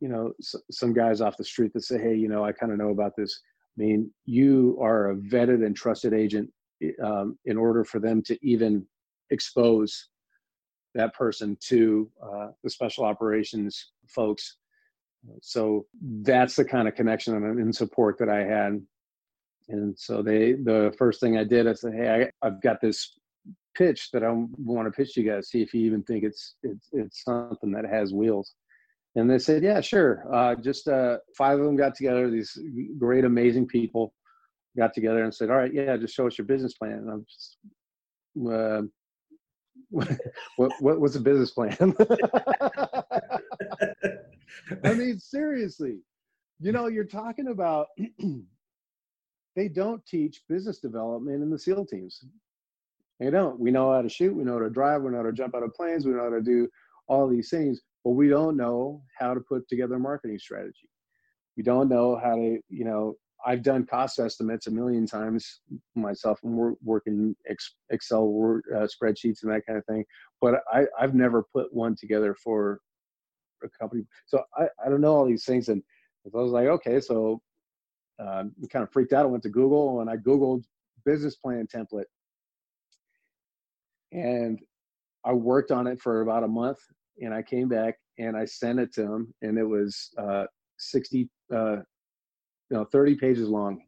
you 0.00 0.08
know 0.08 0.32
some 0.70 0.92
guys 0.92 1.20
off 1.20 1.36
the 1.36 1.44
street 1.44 1.72
that 1.72 1.82
say 1.82 1.98
hey 1.98 2.14
you 2.14 2.28
know 2.28 2.44
i 2.44 2.52
kind 2.52 2.72
of 2.72 2.78
know 2.78 2.90
about 2.90 3.12
this. 3.16 3.40
I 3.78 3.82
mean 3.82 4.10
you 4.26 4.78
are 4.80 5.10
a 5.10 5.16
vetted 5.16 5.64
and 5.64 5.74
trusted 5.74 6.12
agent 6.12 6.50
um, 7.02 7.38
in 7.44 7.56
order 7.56 7.84
for 7.84 8.00
them 8.00 8.22
to 8.22 8.38
even 8.46 8.86
expose 9.30 10.08
that 10.94 11.14
person 11.14 11.56
to 11.68 12.10
uh, 12.22 12.48
the 12.62 12.70
special 12.70 13.04
operations 13.04 13.92
folks. 14.08 14.56
So 15.40 15.86
that's 16.22 16.56
the 16.56 16.64
kind 16.64 16.88
of 16.88 16.94
connection 16.94 17.34
and 17.34 17.74
support 17.74 18.18
that 18.18 18.28
i 18.28 18.44
had. 18.44 18.84
And 19.68 19.98
so 19.98 20.22
they 20.22 20.52
the 20.52 20.92
first 20.98 21.20
thing 21.20 21.38
i 21.38 21.44
did 21.44 21.68
i 21.68 21.72
said 21.72 21.94
hey 21.94 22.30
I, 22.42 22.46
i've 22.46 22.60
got 22.60 22.80
this 22.80 23.16
pitch 23.74 24.10
that 24.12 24.24
i 24.24 24.30
want 24.30 24.86
to 24.86 24.90
pitch 24.90 25.16
you 25.16 25.22
guys 25.22 25.48
see 25.48 25.62
if 25.62 25.72
you 25.72 25.82
even 25.86 26.02
think 26.02 26.24
it's 26.24 26.56
it's, 26.62 26.88
it's 26.92 27.24
something 27.24 27.70
that 27.70 27.86
has 27.86 28.12
wheels 28.12 28.54
and 29.14 29.30
they 29.30 29.38
said, 29.38 29.62
yeah, 29.62 29.80
sure. 29.80 30.24
Uh, 30.32 30.54
just 30.54 30.88
uh, 30.88 31.18
five 31.36 31.58
of 31.58 31.66
them 31.66 31.76
got 31.76 31.94
together, 31.94 32.30
these 32.30 32.58
great, 32.98 33.24
amazing 33.24 33.66
people 33.66 34.14
got 34.76 34.94
together 34.94 35.22
and 35.24 35.34
said, 35.34 35.50
all 35.50 35.56
right, 35.56 35.72
yeah, 35.72 35.96
just 35.98 36.14
show 36.14 36.26
us 36.26 36.38
your 36.38 36.46
business 36.46 36.74
plan. 36.74 36.92
And 36.92 37.10
I'm 37.10 37.26
just, 37.28 37.58
uh, 38.50 38.82
what, 40.56 40.72
what 40.80 40.98
was 41.00 41.12
the 41.12 41.20
business 41.20 41.50
plan? 41.50 41.76
I 44.84 44.94
mean, 44.94 45.18
seriously, 45.18 45.98
you 46.60 46.72
know, 46.72 46.86
you're 46.86 47.04
talking 47.04 47.48
about, 47.48 47.88
they 49.56 49.68
don't 49.68 50.04
teach 50.06 50.40
business 50.48 50.78
development 50.78 51.42
in 51.42 51.50
the 51.50 51.58
SEAL 51.58 51.84
teams. 51.84 52.24
They 53.20 53.28
don't. 53.30 53.60
We 53.60 53.70
know 53.70 53.92
how 53.92 54.00
to 54.00 54.08
shoot, 54.08 54.34
we 54.34 54.44
know 54.44 54.54
how 54.54 54.60
to 54.60 54.70
drive, 54.70 55.02
we 55.02 55.10
know 55.10 55.18
how 55.18 55.24
to 55.24 55.32
jump 55.32 55.54
out 55.54 55.62
of 55.62 55.74
planes, 55.74 56.06
we 56.06 56.12
know 56.12 56.24
how 56.24 56.30
to 56.30 56.40
do 56.40 56.66
all 57.08 57.28
these 57.28 57.50
things 57.50 57.82
but 58.04 58.10
we 58.12 58.28
don't 58.28 58.56
know 58.56 59.02
how 59.18 59.34
to 59.34 59.40
put 59.40 59.68
together 59.68 59.94
a 59.94 60.00
marketing 60.00 60.38
strategy. 60.38 60.88
We 61.56 61.62
don't 61.62 61.88
know 61.88 62.16
how 62.16 62.34
to, 62.34 62.58
you 62.68 62.84
know, 62.84 63.14
I've 63.44 63.62
done 63.62 63.86
cost 63.86 64.18
estimates 64.18 64.66
a 64.68 64.70
million 64.70 65.06
times 65.06 65.60
myself 65.94 66.40
and 66.44 66.54
we're 66.54 66.74
working 66.82 67.34
Excel 67.90 68.28
word, 68.28 68.62
uh, 68.74 68.86
spreadsheets 68.86 69.42
and 69.42 69.52
that 69.52 69.66
kind 69.66 69.78
of 69.78 69.84
thing, 69.86 70.04
but 70.40 70.60
I, 70.72 70.86
I've 70.98 71.14
never 71.14 71.44
put 71.52 71.72
one 71.72 71.96
together 71.96 72.34
for 72.34 72.80
a 73.64 73.68
company. 73.80 74.04
So 74.26 74.42
I, 74.56 74.66
I 74.84 74.88
don't 74.88 75.00
know 75.00 75.14
all 75.14 75.26
these 75.26 75.44
things. 75.44 75.68
And 75.68 75.82
I 76.24 76.36
was 76.36 76.52
like, 76.52 76.66
okay, 76.66 77.00
so 77.00 77.40
um, 78.20 78.52
kind 78.70 78.84
of 78.84 78.92
freaked 78.92 79.12
out. 79.12 79.24
I 79.24 79.28
went 79.28 79.42
to 79.44 79.48
Google 79.48 80.00
and 80.00 80.08
I 80.08 80.16
Googled 80.16 80.64
business 81.04 81.36
plan 81.36 81.66
template. 81.66 82.04
And 84.12 84.60
I 85.24 85.32
worked 85.32 85.70
on 85.70 85.86
it 85.86 86.00
for 86.00 86.20
about 86.20 86.44
a 86.44 86.48
month 86.48 86.78
and 87.22 87.32
I 87.32 87.42
came 87.42 87.68
back 87.68 87.96
and 88.18 88.36
I 88.36 88.44
sent 88.44 88.78
it 88.78 88.92
to 88.94 89.02
him, 89.02 89.34
and 89.42 89.56
it 89.58 89.64
was 89.64 90.10
uh, 90.18 90.44
60, 90.78 91.30
uh, 91.54 91.76
no, 92.70 92.84
30 92.84 93.14
pages 93.16 93.48
long. 93.48 93.80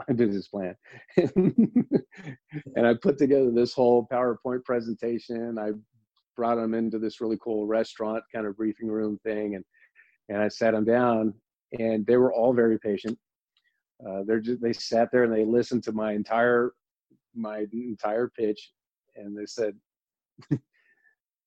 My 0.08 0.14
business 0.14 0.48
plan, 0.48 0.74
and 1.18 2.86
I 2.86 2.94
put 2.94 3.18
together 3.18 3.50
this 3.50 3.74
whole 3.74 4.08
PowerPoint 4.10 4.64
presentation. 4.64 5.58
I 5.58 5.72
brought 6.36 6.56
him 6.56 6.72
into 6.72 6.98
this 6.98 7.20
really 7.20 7.36
cool 7.44 7.66
restaurant 7.66 8.24
kind 8.34 8.46
of 8.46 8.56
briefing 8.56 8.88
room 8.88 9.18
thing, 9.24 9.56
and 9.56 9.64
and 10.30 10.38
I 10.38 10.48
sat 10.48 10.72
them 10.72 10.86
down, 10.86 11.34
and 11.78 12.06
they 12.06 12.16
were 12.16 12.32
all 12.32 12.54
very 12.54 12.78
patient. 12.78 13.18
Uh, 14.08 14.22
they're 14.26 14.40
just, 14.40 14.62
they 14.62 14.72
sat 14.72 15.10
there 15.12 15.24
and 15.24 15.34
they 15.34 15.44
listened 15.44 15.82
to 15.84 15.92
my 15.92 16.12
entire 16.12 16.72
my 17.34 17.66
entire 17.70 18.30
pitch, 18.34 18.72
and 19.16 19.36
they 19.36 19.44
said, 19.44 19.74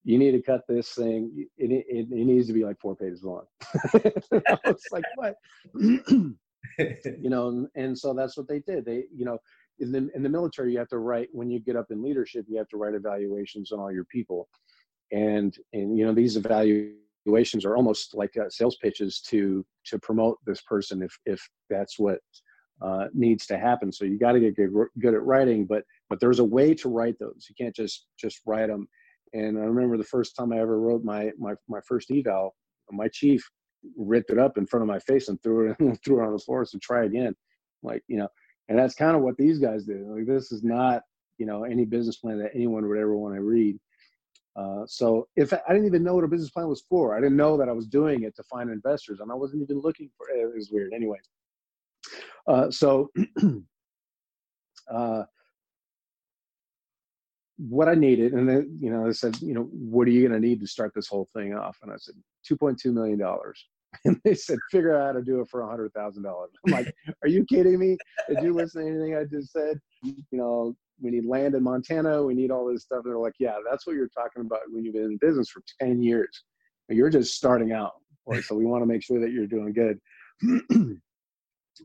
"You 0.04 0.18
need 0.18 0.32
to 0.32 0.42
cut 0.42 0.62
this 0.68 0.90
thing. 0.90 1.48
It, 1.58 1.72
it, 1.72 2.08
it 2.12 2.26
needs 2.26 2.48
to 2.48 2.54
be 2.54 2.64
like 2.64 2.80
four 2.80 2.96
pages 2.96 3.24
long." 3.24 3.46
I 3.94 4.58
was 4.66 4.84
like, 4.92 5.04
"What?" 5.16 5.36
you 5.74 7.30
know, 7.30 7.50
and, 7.50 7.68
and 7.76 7.98
so 7.98 8.14
that's 8.14 8.38
what 8.38 8.48
they 8.48 8.60
did. 8.60 8.86
They, 8.86 9.06
you 9.16 9.26
know, 9.26 9.38
in 9.80 9.92
the 9.92 10.10
in 10.16 10.24
the 10.24 10.30
military, 10.30 10.74
you 10.74 10.80
have 10.80 10.90
to 10.90 11.00
write 11.00 11.30
when 11.32 11.50
you 11.50 11.60
get 11.60 11.76
up 11.76 11.88
in 11.90 12.04
leadership, 12.04 12.46
you 12.48 12.58
have 12.58 12.70
to 12.70 12.78
write 12.78 12.96
evaluations 12.96 13.72
on 13.72 13.80
all 13.80 13.92
your 13.92 14.06
people, 14.06 14.48
and 15.12 15.56
and 15.74 15.98
you 15.98 16.06
know 16.06 16.14
these 16.14 16.38
evaluations 16.38 17.66
are 17.66 17.76
almost 17.76 18.16
like 18.16 18.36
uh, 18.38 18.50
sales 18.50 18.78
pitches 18.82 19.22
to 19.22 19.66
to 19.86 20.00
promote 20.00 20.38
this 20.46 20.62
person 20.62 21.02
if 21.02 21.18
if 21.26 21.42
that's 21.70 21.98
what 21.98 22.20
uh, 22.82 23.06
needs 23.14 23.46
to 23.48 23.58
happen. 23.58 23.92
So 23.92 24.06
you 24.06 24.20
got 24.20 24.34
to 24.34 24.40
get 24.40 24.56
good, 24.56 24.72
good 25.00 25.14
at 25.14 25.24
writing, 25.24 25.66
but 25.66 25.84
but 26.10 26.20
there's 26.20 26.40
a 26.40 26.44
way 26.44 26.74
to 26.76 26.90
write 26.90 27.18
those. 27.20 27.48
You 27.50 27.56
can't 27.56 27.76
just 27.76 28.08
just 28.20 28.42
write 28.46 28.68
them. 28.68 28.88
And 29.34 29.58
I 29.58 29.62
remember 29.62 29.98
the 29.98 30.04
first 30.04 30.36
time 30.36 30.54
I 30.54 30.60
ever 30.60 30.80
wrote 30.80 31.04
my 31.04 31.32
my 31.38 31.54
my 31.68 31.80
first 31.88 32.12
eval, 32.12 32.56
my 32.92 33.08
chief 33.08 33.44
ripped 33.98 34.30
it 34.30 34.40
up 34.40 34.58
in 34.58 34.66
front 34.66 34.82
of 34.82 34.88
my 34.88 35.00
face 35.00 35.28
and 35.28 35.42
threw 35.42 35.72
it 35.72 35.78
threw 36.06 36.22
it 36.22 36.26
on 36.26 36.34
the 36.34 36.40
floor. 36.40 36.66
So 36.66 36.78
try 36.82 37.06
again, 37.06 37.36
like 37.82 38.04
you 38.08 38.18
know. 38.18 38.28
And 38.70 38.80
that's 38.80 38.96
kind 38.96 39.16
of 39.16 39.22
what 39.22 39.36
these 39.38 39.60
guys 39.60 39.84
do. 39.84 40.16
Like 40.16 40.26
this 40.26 40.52
is 40.52 40.64
not 40.64 41.02
you 41.38 41.46
know 41.46 41.64
any 41.64 41.86
business 41.86 42.18
plan 42.18 42.40
that 42.40 42.52
anyone 42.54 42.88
would 42.88 42.98
ever 42.98 43.16
want 43.16 43.36
to 43.36 43.42
read. 43.42 43.78
Uh, 44.56 44.86
so 44.86 45.28
if 45.36 45.52
I, 45.52 45.60
I 45.68 45.74
didn't 45.74 45.88
even 45.88 46.04
know 46.04 46.14
what 46.14 46.24
a 46.24 46.28
business 46.28 46.52
plan 46.52 46.68
was 46.68 46.84
for, 46.88 47.18
I 47.18 47.20
didn't 47.20 47.38
know 47.38 47.58
that 47.58 47.70
I 47.70 47.72
was 47.72 47.88
doing 47.88 48.24
it 48.24 48.36
to 48.36 48.44
find 48.44 48.70
investors, 48.70 49.20
and 49.20 49.32
I 49.32 49.36
wasn't 49.36 49.64
even 49.64 49.80
looking 49.82 50.10
for 50.16 50.30
it. 50.30 50.40
It 50.40 50.56
was 50.56 50.70
weird. 50.72 50.94
Anyway, 50.94 51.18
uh, 52.48 52.70
so 52.70 53.10
uh, 54.92 55.24
what 57.70 57.88
I 57.88 57.96
needed, 57.96 58.34
and 58.34 58.48
then 58.48 58.78
you 58.80 58.92
know, 58.92 59.06
they 59.06 59.14
said, 59.14 59.42
you 59.42 59.54
know, 59.54 59.64
what 59.72 60.08
are 60.08 60.12
you 60.12 60.28
going 60.28 60.40
to 60.40 60.48
need 60.48 60.60
to 60.62 60.68
start 60.68 60.94
this 60.96 61.08
whole 61.08 61.28
thing 61.36 61.54
off? 61.54 61.78
And 61.82 61.92
I 61.92 61.96
said, 61.98 62.16
two 62.46 62.58
point 62.58 62.80
two 62.80 62.92
million 62.92 63.18
dollars. 63.18 63.66
And 64.06 64.20
they 64.24 64.34
said, 64.34 64.58
figure 64.72 64.98
out 64.98 65.06
how 65.06 65.12
to 65.20 65.22
do 65.22 65.40
it 65.42 65.50
for 65.50 65.62
a 65.62 65.68
hundred 65.68 65.94
thousand 65.94 66.24
dollars. 66.24 66.50
I'm 66.66 66.74
like, 66.74 66.92
are 67.22 67.28
you 67.28 67.46
kidding 67.46 67.78
me? 67.78 67.96
Did 68.28 68.42
you 68.42 68.52
listen 68.52 68.82
to 68.82 68.90
anything 68.90 69.16
I 69.16 69.24
just 69.24 69.52
said? 69.52 69.80
You 70.02 70.16
know, 70.32 70.76
we 71.00 71.12
need 71.12 71.26
land 71.26 71.54
in 71.54 71.62
Montana. 71.62 72.24
We 72.24 72.34
need 72.34 72.50
all 72.50 72.66
this 72.66 72.82
stuff. 72.82 73.02
And 73.04 73.12
they're 73.12 73.20
like, 73.20 73.36
yeah, 73.38 73.58
that's 73.70 73.86
what 73.86 73.96
you're 73.96 74.08
talking 74.08 74.42
about 74.42 74.62
when 74.72 74.84
you've 74.84 74.96
been 74.96 75.04
in 75.04 75.18
business 75.18 75.50
for 75.50 75.62
10 75.80 76.02
years. 76.02 76.44
You're 76.90 77.12
just 77.12 77.36
starting 77.36 77.72
out. 77.72 77.94
So 78.44 78.56
we 78.56 78.66
want 78.66 78.82
to 78.82 78.86
make 78.86 79.04
sure 79.04 79.20
that 79.20 79.32
you're 79.32 79.46
doing 79.46 79.74
good. 79.74 80.00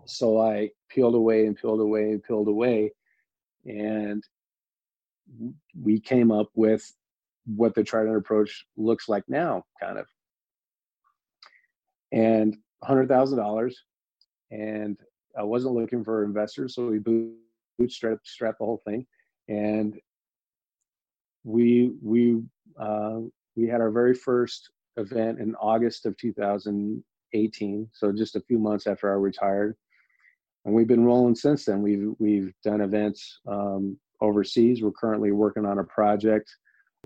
so 0.06 0.40
I 0.40 0.70
peeled 0.88 1.16
away 1.16 1.46
and 1.46 1.56
peeled 1.56 1.80
away 1.80 2.12
and 2.12 2.22
peeled 2.22 2.46
away. 2.46 2.92
And 3.66 4.22
we 5.80 6.00
came 6.00 6.30
up 6.30 6.48
with 6.54 6.90
what 7.46 7.74
the 7.74 7.84
Trident 7.84 8.16
approach 8.16 8.66
looks 8.76 9.08
like 9.08 9.24
now, 9.28 9.64
kind 9.80 9.98
of. 9.98 10.06
And 12.12 12.56
$100,000. 12.84 13.72
And 14.50 14.98
I 15.38 15.42
wasn't 15.42 15.74
looking 15.74 16.04
for 16.04 16.24
investors. 16.24 16.74
So 16.74 16.88
we 16.88 17.00
bootstrap 17.78 18.18
strap 18.24 18.56
the 18.58 18.64
whole 18.64 18.82
thing, 18.84 19.06
and 19.48 19.98
we 21.44 21.92
we 22.02 22.42
uh, 22.78 23.20
we 23.56 23.68
had 23.68 23.80
our 23.80 23.90
very 23.90 24.14
first 24.14 24.70
event 24.96 25.38
in 25.38 25.54
August 25.56 26.06
of 26.06 26.16
2018. 26.16 27.88
So 27.92 28.12
just 28.12 28.36
a 28.36 28.40
few 28.40 28.58
months 28.58 28.86
after 28.86 29.10
I 29.10 29.14
retired, 29.14 29.76
and 30.64 30.74
we've 30.74 30.88
been 30.88 31.04
rolling 31.04 31.36
since 31.36 31.64
then. 31.64 31.82
We've 31.82 32.12
we've 32.18 32.52
done 32.64 32.80
events 32.80 33.40
um, 33.46 33.98
overseas. 34.20 34.82
We're 34.82 34.92
currently 34.92 35.32
working 35.32 35.64
on 35.66 35.78
a 35.78 35.84
project 35.84 36.50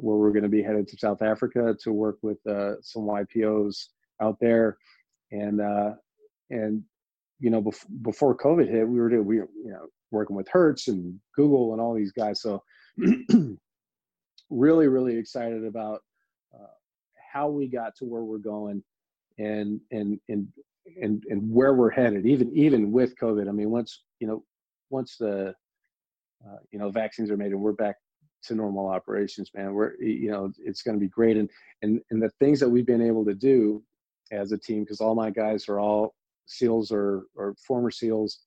where 0.00 0.16
we're 0.16 0.32
going 0.32 0.42
to 0.42 0.48
be 0.48 0.62
headed 0.62 0.88
to 0.88 0.96
South 0.96 1.22
Africa 1.22 1.76
to 1.82 1.92
work 1.92 2.18
with 2.22 2.38
uh, 2.46 2.80
some 2.80 3.02
YPOs 3.02 3.88
out 4.20 4.38
there, 4.40 4.78
and 5.30 5.60
uh, 5.60 5.92
and 6.50 6.82
you 7.40 7.50
know 7.50 7.62
bef- 7.62 8.02
before 8.02 8.36
COVID 8.36 8.68
hit, 8.68 8.88
we 8.88 8.98
were 8.98 9.08
doing 9.08 9.26
we 9.26 9.36
you 9.36 9.50
know 9.64 9.86
working 10.10 10.36
with 10.36 10.48
Hertz 10.48 10.88
and 10.88 11.18
Google 11.34 11.72
and 11.72 11.80
all 11.80 11.94
these 11.94 12.12
guys. 12.12 12.42
So 12.42 12.62
really, 14.50 14.88
really 14.88 15.16
excited 15.16 15.64
about 15.64 16.00
uh, 16.54 16.66
how 17.32 17.48
we 17.48 17.66
got 17.66 17.96
to 17.96 18.04
where 18.04 18.22
we're 18.22 18.38
going 18.38 18.82
and 19.38 19.80
and 19.90 20.20
and 20.28 20.48
and 21.00 21.24
and 21.28 21.50
where 21.50 21.74
we're 21.74 21.90
headed. 21.90 22.26
Even 22.26 22.52
even 22.56 22.92
with 22.92 23.16
COVID, 23.18 23.48
I 23.48 23.52
mean, 23.52 23.70
once 23.70 24.02
you 24.20 24.26
know, 24.26 24.44
once 24.90 25.16
the 25.18 25.54
uh, 26.46 26.58
you 26.70 26.78
know 26.78 26.90
vaccines 26.90 27.30
are 27.30 27.36
made 27.36 27.52
and 27.52 27.60
we're 27.60 27.72
back 27.72 27.96
to 28.44 28.54
normal 28.54 28.88
operations, 28.88 29.50
man, 29.54 29.72
we're 29.72 29.94
you 30.00 30.30
know 30.30 30.52
it's 30.58 30.82
going 30.82 30.96
to 30.96 31.00
be 31.00 31.08
great. 31.08 31.36
And 31.36 31.48
and 31.82 32.00
and 32.10 32.22
the 32.22 32.30
things 32.40 32.60
that 32.60 32.68
we've 32.68 32.86
been 32.86 33.02
able 33.02 33.24
to 33.24 33.34
do 33.34 33.82
as 34.30 34.52
a 34.52 34.58
team, 34.58 34.82
because 34.82 35.00
all 35.00 35.14
my 35.14 35.30
guys 35.30 35.68
are 35.68 35.78
all 35.78 36.14
SEALs 36.46 36.90
or 36.90 37.24
or 37.36 37.54
former 37.66 37.90
SEALs 37.90 38.40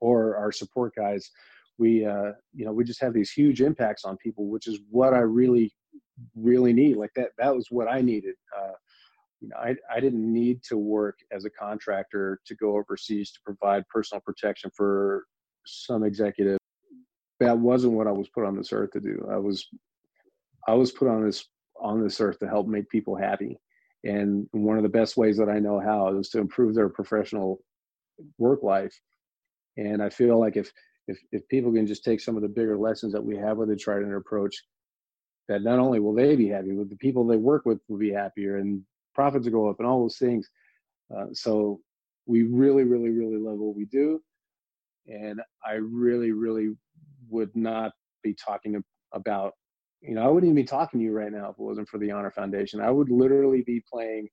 or 0.00 0.36
our 0.36 0.52
support 0.52 0.94
guys, 0.94 1.30
we 1.78 2.04
uh, 2.04 2.32
you 2.54 2.64
know 2.64 2.72
we 2.72 2.84
just 2.84 3.00
have 3.00 3.12
these 3.12 3.30
huge 3.30 3.60
impacts 3.60 4.04
on 4.04 4.16
people, 4.18 4.48
which 4.48 4.66
is 4.66 4.78
what 4.90 5.14
I 5.14 5.20
really 5.20 5.72
really 6.36 6.72
need. 6.72 6.96
Like 6.96 7.12
that 7.16 7.30
that 7.38 7.54
was 7.54 7.66
what 7.70 7.88
I 7.88 8.00
needed. 8.00 8.34
Uh, 8.56 8.72
you 9.40 9.48
know, 9.48 9.56
I, 9.56 9.76
I 9.94 10.00
didn't 10.00 10.32
need 10.32 10.62
to 10.64 10.78
work 10.78 11.18
as 11.30 11.44
a 11.44 11.50
contractor 11.50 12.40
to 12.46 12.54
go 12.54 12.76
overseas 12.76 13.32
to 13.32 13.38
provide 13.44 13.86
personal 13.88 14.22
protection 14.22 14.70
for 14.74 15.24
some 15.66 16.04
executive. 16.04 16.58
That 17.40 17.58
wasn't 17.58 17.94
what 17.94 18.06
I 18.06 18.12
was 18.12 18.28
put 18.28 18.44
on 18.44 18.56
this 18.56 18.72
earth 18.72 18.92
to 18.92 19.00
do. 19.00 19.28
I 19.30 19.36
was 19.36 19.68
I 20.66 20.74
was 20.74 20.90
put 20.90 21.08
on 21.08 21.24
this 21.24 21.46
on 21.80 22.02
this 22.02 22.20
earth 22.20 22.38
to 22.40 22.48
help 22.48 22.66
make 22.66 22.88
people 22.88 23.16
happy. 23.16 23.58
And 24.04 24.48
one 24.52 24.76
of 24.76 24.82
the 24.82 24.88
best 24.88 25.16
ways 25.16 25.36
that 25.36 25.48
I 25.48 25.58
know 25.58 25.80
how 25.80 26.16
is 26.18 26.30
to 26.30 26.38
improve 26.38 26.74
their 26.74 26.88
professional 26.88 27.60
work 28.38 28.62
life 28.62 28.98
and 29.76 30.02
I 30.02 30.08
feel 30.08 30.38
like 30.38 30.56
if 30.56 30.72
if 31.08 31.18
if 31.32 31.46
people 31.48 31.72
can 31.72 31.86
just 31.86 32.04
take 32.04 32.20
some 32.20 32.36
of 32.36 32.42
the 32.42 32.48
bigger 32.48 32.76
lessons 32.76 33.12
that 33.12 33.24
we 33.24 33.36
have 33.36 33.58
with 33.58 33.68
the 33.68 33.76
Trident 33.76 34.14
approach, 34.14 34.62
that 35.48 35.62
not 35.62 35.78
only 35.78 36.00
will 36.00 36.14
they 36.14 36.36
be 36.36 36.48
happy, 36.48 36.72
but 36.72 36.88
the 36.88 36.96
people 36.96 37.26
they 37.26 37.36
work 37.36 37.64
with 37.64 37.80
will 37.88 37.98
be 37.98 38.12
happier, 38.12 38.56
and 38.56 38.82
profits 39.14 39.44
will 39.44 39.52
go 39.52 39.70
up, 39.70 39.76
and 39.78 39.86
all 39.86 40.00
those 40.00 40.18
things. 40.18 40.48
Uh, 41.16 41.26
so 41.32 41.80
we 42.26 42.42
really, 42.42 42.84
really, 42.84 43.10
really 43.10 43.36
love 43.36 43.58
what 43.58 43.76
we 43.76 43.84
do, 43.84 44.20
and 45.06 45.40
I 45.64 45.74
really, 45.74 46.32
really 46.32 46.74
would 47.28 47.54
not 47.54 47.92
be 48.22 48.34
talking 48.34 48.82
about. 49.12 49.52
You 50.02 50.14
know, 50.14 50.22
I 50.22 50.28
wouldn't 50.28 50.50
even 50.50 50.62
be 50.62 50.64
talking 50.64 51.00
to 51.00 51.04
you 51.04 51.12
right 51.12 51.32
now 51.32 51.50
if 51.50 51.58
it 51.58 51.62
wasn't 51.62 51.88
for 51.88 51.98
the 51.98 52.10
Honor 52.10 52.30
Foundation. 52.30 52.80
I 52.80 52.90
would 52.90 53.10
literally 53.10 53.62
be 53.62 53.82
playing 53.90 54.28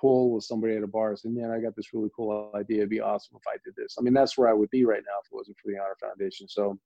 pool 0.00 0.32
with 0.32 0.44
somebody 0.44 0.74
at 0.74 0.82
a 0.82 0.86
bar 0.86 1.14
saying, 1.16 1.34
man, 1.34 1.50
I 1.50 1.60
got 1.60 1.76
this 1.76 1.92
really 1.92 2.08
cool 2.16 2.50
idea. 2.56 2.78
It'd 2.78 2.90
be 2.90 3.00
awesome 3.00 3.36
if 3.36 3.46
I 3.46 3.56
did 3.64 3.74
this. 3.76 3.96
I 3.98 4.02
mean, 4.02 4.14
that's 4.14 4.36
where 4.36 4.48
I 4.48 4.52
would 4.52 4.70
be 4.70 4.84
right 4.84 5.02
now 5.06 5.18
if 5.20 5.26
it 5.30 5.36
wasn't 5.36 5.56
for 5.62 5.70
the 5.70 5.78
Honor 5.78 5.96
Foundation. 6.00 6.48
So 6.48 6.78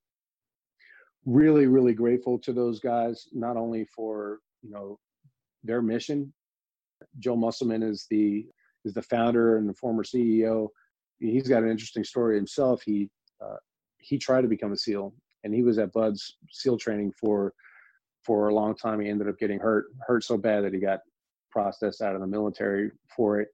really, 1.25 1.67
really 1.67 1.95
grateful 1.95 2.39
to 2.41 2.53
those 2.53 2.79
guys, 2.79 3.27
not 3.33 3.57
only 3.57 3.87
for, 3.87 4.41
you 4.63 4.71
know, 4.71 4.99
their 5.65 5.83
mission. 5.83 6.33
Joe 7.19 7.37
Musselman 7.37 7.83
is 7.83 8.07
the 8.11 8.47
is 8.85 8.95
the 8.95 9.03
founder 9.03 9.59
and 9.59 9.69
the 9.69 9.75
former 9.75 10.05
CEO. 10.05 10.69
He's 11.19 11.49
got 11.49 11.63
an 11.63 11.71
interesting 11.71 12.05
story 12.05 12.37
himself. 12.37 12.83
He 12.85 13.11
uh, 13.45 13.57
he 13.99 14.19
tried 14.19 14.43
to 14.43 14.49
become 14.49 14.73
a 14.73 14.77
SEAL, 14.77 15.13
and 15.47 15.55
he 15.55 15.63
was 15.63 15.79
at 15.79 15.93
BUD/S 15.93 16.35
SEAL 16.51 16.77
training 16.77 17.13
for 17.19 17.55
for 18.25 18.49
a 18.49 18.55
long 18.55 18.75
time. 18.77 19.01
He 19.01 19.09
ended 19.09 19.29
up 19.29 19.39
getting 19.39 19.61
hurt, 19.61 19.87
hurt 20.05 20.25
so 20.25 20.37
bad 20.37 20.65
that 20.65 20.75
he 20.75 20.81
got 20.81 20.99
processed 21.53 22.03
out 22.03 22.17
of 22.17 22.21
the 22.21 22.27
military 22.27 22.91
for 23.17 23.41
it, 23.41 23.49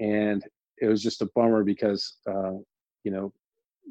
and 0.00 0.42
it 0.80 0.86
was 0.86 1.02
just 1.02 1.20
a 1.20 1.28
bummer 1.34 1.64
because 1.64 2.18
uh, 2.28 2.52
you 3.02 3.10
know 3.10 3.32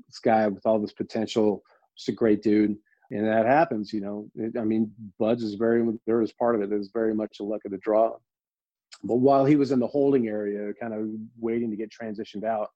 this 0.07 0.19
guy 0.19 0.47
with 0.47 0.65
all 0.65 0.79
this 0.79 0.93
potential, 0.93 1.61
just 1.97 2.07
a 2.07 2.13
great 2.13 2.41
dude, 2.41 2.77
and 3.11 3.27
that 3.27 3.45
happens. 3.45 3.91
You 3.91 4.01
know, 4.01 4.29
it, 4.35 4.57
I 4.57 4.63
mean, 4.63 4.91
BUD/S 5.19 5.43
is 5.43 5.55
very 5.55 5.85
there 6.07 6.21
is 6.21 6.31
part 6.31 6.55
of 6.55 6.61
it. 6.61 6.71
It's 6.71 6.89
very 6.93 7.13
much 7.13 7.41
a 7.41 7.43
luck 7.43 7.61
of 7.65 7.71
the 7.71 7.77
draw. 7.79 8.15
But 9.03 9.17
while 9.17 9.45
he 9.45 9.57
was 9.57 9.71
in 9.71 9.79
the 9.79 9.87
holding 9.87 10.27
area, 10.27 10.73
kind 10.79 10.93
of 10.93 11.07
waiting 11.37 11.69
to 11.71 11.75
get 11.75 11.91
transitioned 11.91 12.45
out, 12.45 12.69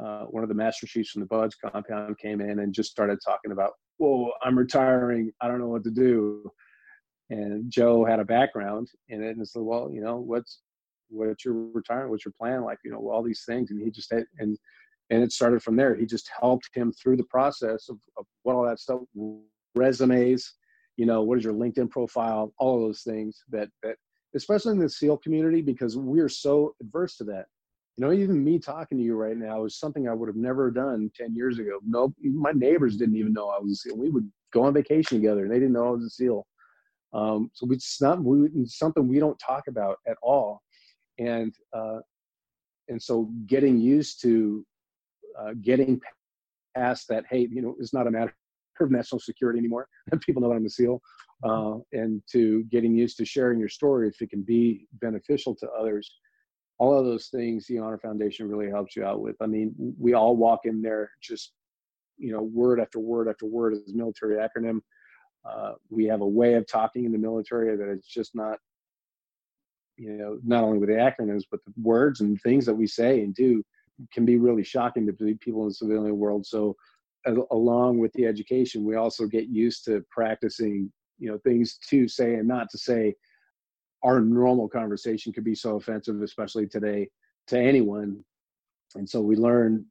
uh, 0.00 0.24
one 0.26 0.42
of 0.42 0.48
the 0.48 0.54
master 0.54 0.86
chiefs 0.86 1.10
from 1.10 1.20
the 1.20 1.26
BUD/S 1.26 1.56
compound 1.56 2.18
came 2.18 2.40
in 2.40 2.60
and 2.60 2.72
just 2.72 2.90
started 2.90 3.18
talking 3.24 3.50
about, 3.50 3.72
"Whoa, 3.98 4.32
I'm 4.42 4.58
retiring. 4.58 5.32
I 5.40 5.48
don't 5.48 5.58
know 5.58 5.68
what 5.68 5.84
to 5.84 5.90
do." 5.90 6.50
And 7.30 7.70
Joe 7.70 8.04
had 8.04 8.20
a 8.20 8.24
background 8.24 8.88
in 9.08 9.22
it 9.22 9.36
and 9.36 9.46
said, 9.46 9.62
well, 9.62 9.90
you 9.92 10.00
know, 10.00 10.16
what's, 10.16 10.60
what's 11.10 11.44
your 11.44 11.54
retirement? 11.74 12.10
What's 12.10 12.24
your 12.24 12.32
plan? 12.40 12.62
Like, 12.62 12.78
you 12.84 12.90
know, 12.90 13.10
all 13.10 13.22
these 13.22 13.44
things. 13.46 13.70
And 13.70 13.82
he 13.82 13.90
just 13.90 14.10
had, 14.10 14.24
and, 14.38 14.56
and 15.10 15.22
it 15.22 15.32
started 15.32 15.62
from 15.62 15.76
there. 15.76 15.94
He 15.94 16.06
just 16.06 16.30
helped 16.40 16.70
him 16.74 16.90
through 16.92 17.18
the 17.18 17.24
process 17.24 17.90
of, 17.90 17.98
of 18.16 18.24
what 18.44 18.56
all 18.56 18.64
that 18.64 18.78
stuff, 18.78 19.00
resumes, 19.74 20.54
you 20.96 21.04
know, 21.04 21.22
what 21.22 21.36
is 21.36 21.44
your 21.44 21.52
LinkedIn 21.52 21.90
profile, 21.90 22.52
all 22.58 22.76
of 22.76 22.80
those 22.80 23.02
things 23.02 23.44
that, 23.50 23.68
that, 23.82 23.96
especially 24.34 24.72
in 24.72 24.78
the 24.78 24.88
SEAL 24.88 25.18
community, 25.18 25.60
because 25.60 25.98
we're 25.98 26.30
so 26.30 26.74
adverse 26.80 27.16
to 27.18 27.24
that. 27.24 27.44
You 27.98 28.06
know, 28.06 28.12
even 28.12 28.44
me 28.44 28.60
talking 28.60 28.96
to 28.96 29.02
you 29.02 29.16
right 29.16 29.36
now 29.36 29.64
is 29.64 29.76
something 29.76 30.08
I 30.08 30.14
would 30.14 30.28
have 30.28 30.36
never 30.36 30.70
done 30.70 31.10
10 31.16 31.34
years 31.34 31.58
ago. 31.58 31.80
No, 31.84 32.14
my 32.22 32.52
neighbors 32.52 32.96
didn't 32.96 33.16
even 33.16 33.32
know 33.32 33.48
I 33.48 33.58
was 33.58 33.72
a 33.72 33.74
SEAL. 33.74 33.98
We 33.98 34.08
would 34.08 34.30
go 34.52 34.62
on 34.62 34.72
vacation 34.72 35.18
together 35.18 35.42
and 35.42 35.50
they 35.50 35.58
didn't 35.58 35.72
know 35.72 35.88
I 35.88 35.90
was 35.90 36.04
a 36.04 36.10
SEAL. 36.10 36.46
Um, 37.12 37.50
so 37.54 37.66
it's 37.72 38.00
not 38.00 38.22
we, 38.22 38.48
it's 38.54 38.78
something 38.78 39.08
we 39.08 39.18
don't 39.18 39.36
talk 39.40 39.64
about 39.66 39.96
at 40.06 40.16
all. 40.22 40.62
And, 41.18 41.52
uh, 41.76 41.98
and 42.86 43.02
so 43.02 43.32
getting 43.46 43.80
used 43.80 44.22
to 44.22 44.64
uh, 45.36 45.54
getting 45.60 46.00
past 46.76 47.08
that, 47.08 47.24
hey, 47.28 47.48
you 47.50 47.62
know, 47.62 47.74
it's 47.80 47.92
not 47.92 48.06
a 48.06 48.12
matter 48.12 48.32
of 48.78 48.92
national 48.92 49.18
security 49.18 49.58
anymore. 49.58 49.88
People 50.20 50.40
know 50.40 50.50
that 50.50 50.54
I'm 50.54 50.66
a 50.66 50.70
SEAL. 50.70 51.00
Uh, 51.42 51.78
and 51.92 52.22
to 52.30 52.62
getting 52.70 52.94
used 52.94 53.16
to 53.16 53.24
sharing 53.24 53.58
your 53.58 53.68
story 53.68 54.08
if 54.08 54.22
it 54.22 54.30
can 54.30 54.42
be 54.42 54.86
beneficial 55.00 55.56
to 55.56 55.68
others 55.70 56.08
all 56.78 56.98
of 56.98 57.04
those 57.04 57.26
things 57.26 57.66
the 57.66 57.78
honor 57.78 57.98
foundation 57.98 58.48
really 58.48 58.70
helps 58.70 58.96
you 58.96 59.04
out 59.04 59.20
with. 59.20 59.36
I 59.40 59.46
mean 59.46 59.74
we 59.98 60.14
all 60.14 60.36
walk 60.36 60.60
in 60.64 60.82
there 60.82 61.10
just 61.20 61.52
you 62.16 62.32
know 62.32 62.42
word 62.42 62.80
after 62.80 62.98
word 62.98 63.28
after 63.28 63.46
word 63.46 63.74
as 63.74 63.94
military 63.94 64.36
acronym. 64.36 64.80
Uh, 65.48 65.72
we 65.90 66.04
have 66.04 66.20
a 66.20 66.26
way 66.26 66.54
of 66.54 66.66
talking 66.66 67.04
in 67.04 67.12
the 67.12 67.18
military 67.18 67.76
that 67.76 67.88
it's 67.88 68.08
just 68.08 68.34
not 68.34 68.58
you 69.96 70.12
know 70.12 70.38
not 70.44 70.64
only 70.64 70.78
with 70.78 70.88
the 70.88 70.94
acronyms 70.94 71.44
but 71.50 71.64
the 71.64 71.72
words 71.82 72.20
and 72.20 72.40
things 72.42 72.64
that 72.66 72.74
we 72.74 72.86
say 72.86 73.20
and 73.20 73.34
do 73.34 73.62
can 74.12 74.24
be 74.24 74.36
really 74.38 74.62
shocking 74.62 75.06
to 75.06 75.12
people 75.40 75.62
in 75.62 75.68
the 75.68 75.74
civilian 75.74 76.16
world. 76.16 76.46
So 76.46 76.76
along 77.50 77.98
with 77.98 78.12
the 78.12 78.26
education 78.26 78.84
we 78.84 78.94
also 78.94 79.26
get 79.26 79.48
used 79.48 79.84
to 79.84 80.04
practicing 80.10 80.90
you 81.18 81.30
know 81.30 81.38
things 81.38 81.78
to 81.90 82.08
say 82.08 82.34
and 82.34 82.46
not 82.46 82.70
to 82.70 82.78
say 82.78 83.14
our 84.02 84.20
normal 84.20 84.68
conversation 84.68 85.32
could 85.32 85.44
be 85.44 85.54
so 85.54 85.76
offensive, 85.76 86.20
especially 86.22 86.66
today, 86.66 87.08
to 87.48 87.58
anyone. 87.58 88.24
And 88.94 89.08
so 89.08 89.20
we 89.20 89.36
learn, 89.36 89.84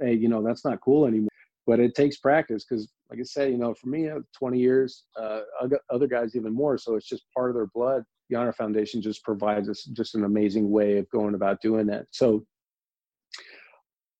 hey, 0.00 0.14
you 0.14 0.28
know, 0.28 0.42
that's 0.42 0.64
not 0.64 0.80
cool 0.80 1.06
anymore. 1.06 1.28
But 1.66 1.80
it 1.80 1.94
takes 1.94 2.16
practice 2.16 2.64
because, 2.64 2.88
like 3.10 3.20
I 3.20 3.24
said, 3.24 3.50
you 3.50 3.58
know, 3.58 3.74
for 3.74 3.88
me, 3.88 4.08
uh, 4.08 4.20
20 4.38 4.58
years, 4.58 5.04
uh, 5.20 5.40
other 5.90 6.06
guys 6.06 6.34
even 6.34 6.54
more. 6.54 6.78
So 6.78 6.96
it's 6.96 7.06
just 7.06 7.24
part 7.36 7.50
of 7.50 7.56
their 7.56 7.66
blood. 7.66 8.04
The 8.30 8.36
Honor 8.36 8.52
Foundation 8.52 9.02
just 9.02 9.22
provides 9.22 9.68
us 9.68 9.84
just 9.84 10.14
an 10.14 10.24
amazing 10.24 10.70
way 10.70 10.98
of 10.98 11.08
going 11.10 11.34
about 11.34 11.60
doing 11.60 11.86
that. 11.86 12.06
So, 12.10 12.44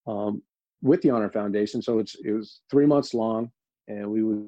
um, 0.07 0.43
with 0.83 1.03
the 1.03 1.11
Honor 1.11 1.31
Foundation, 1.31 1.83
so 1.83 1.99
it's 1.99 2.17
it 2.25 2.33
was 2.33 2.61
three 2.71 2.87
months 2.87 3.13
long, 3.13 3.51
and 3.89 4.11
we 4.11 4.23
would 4.23 4.47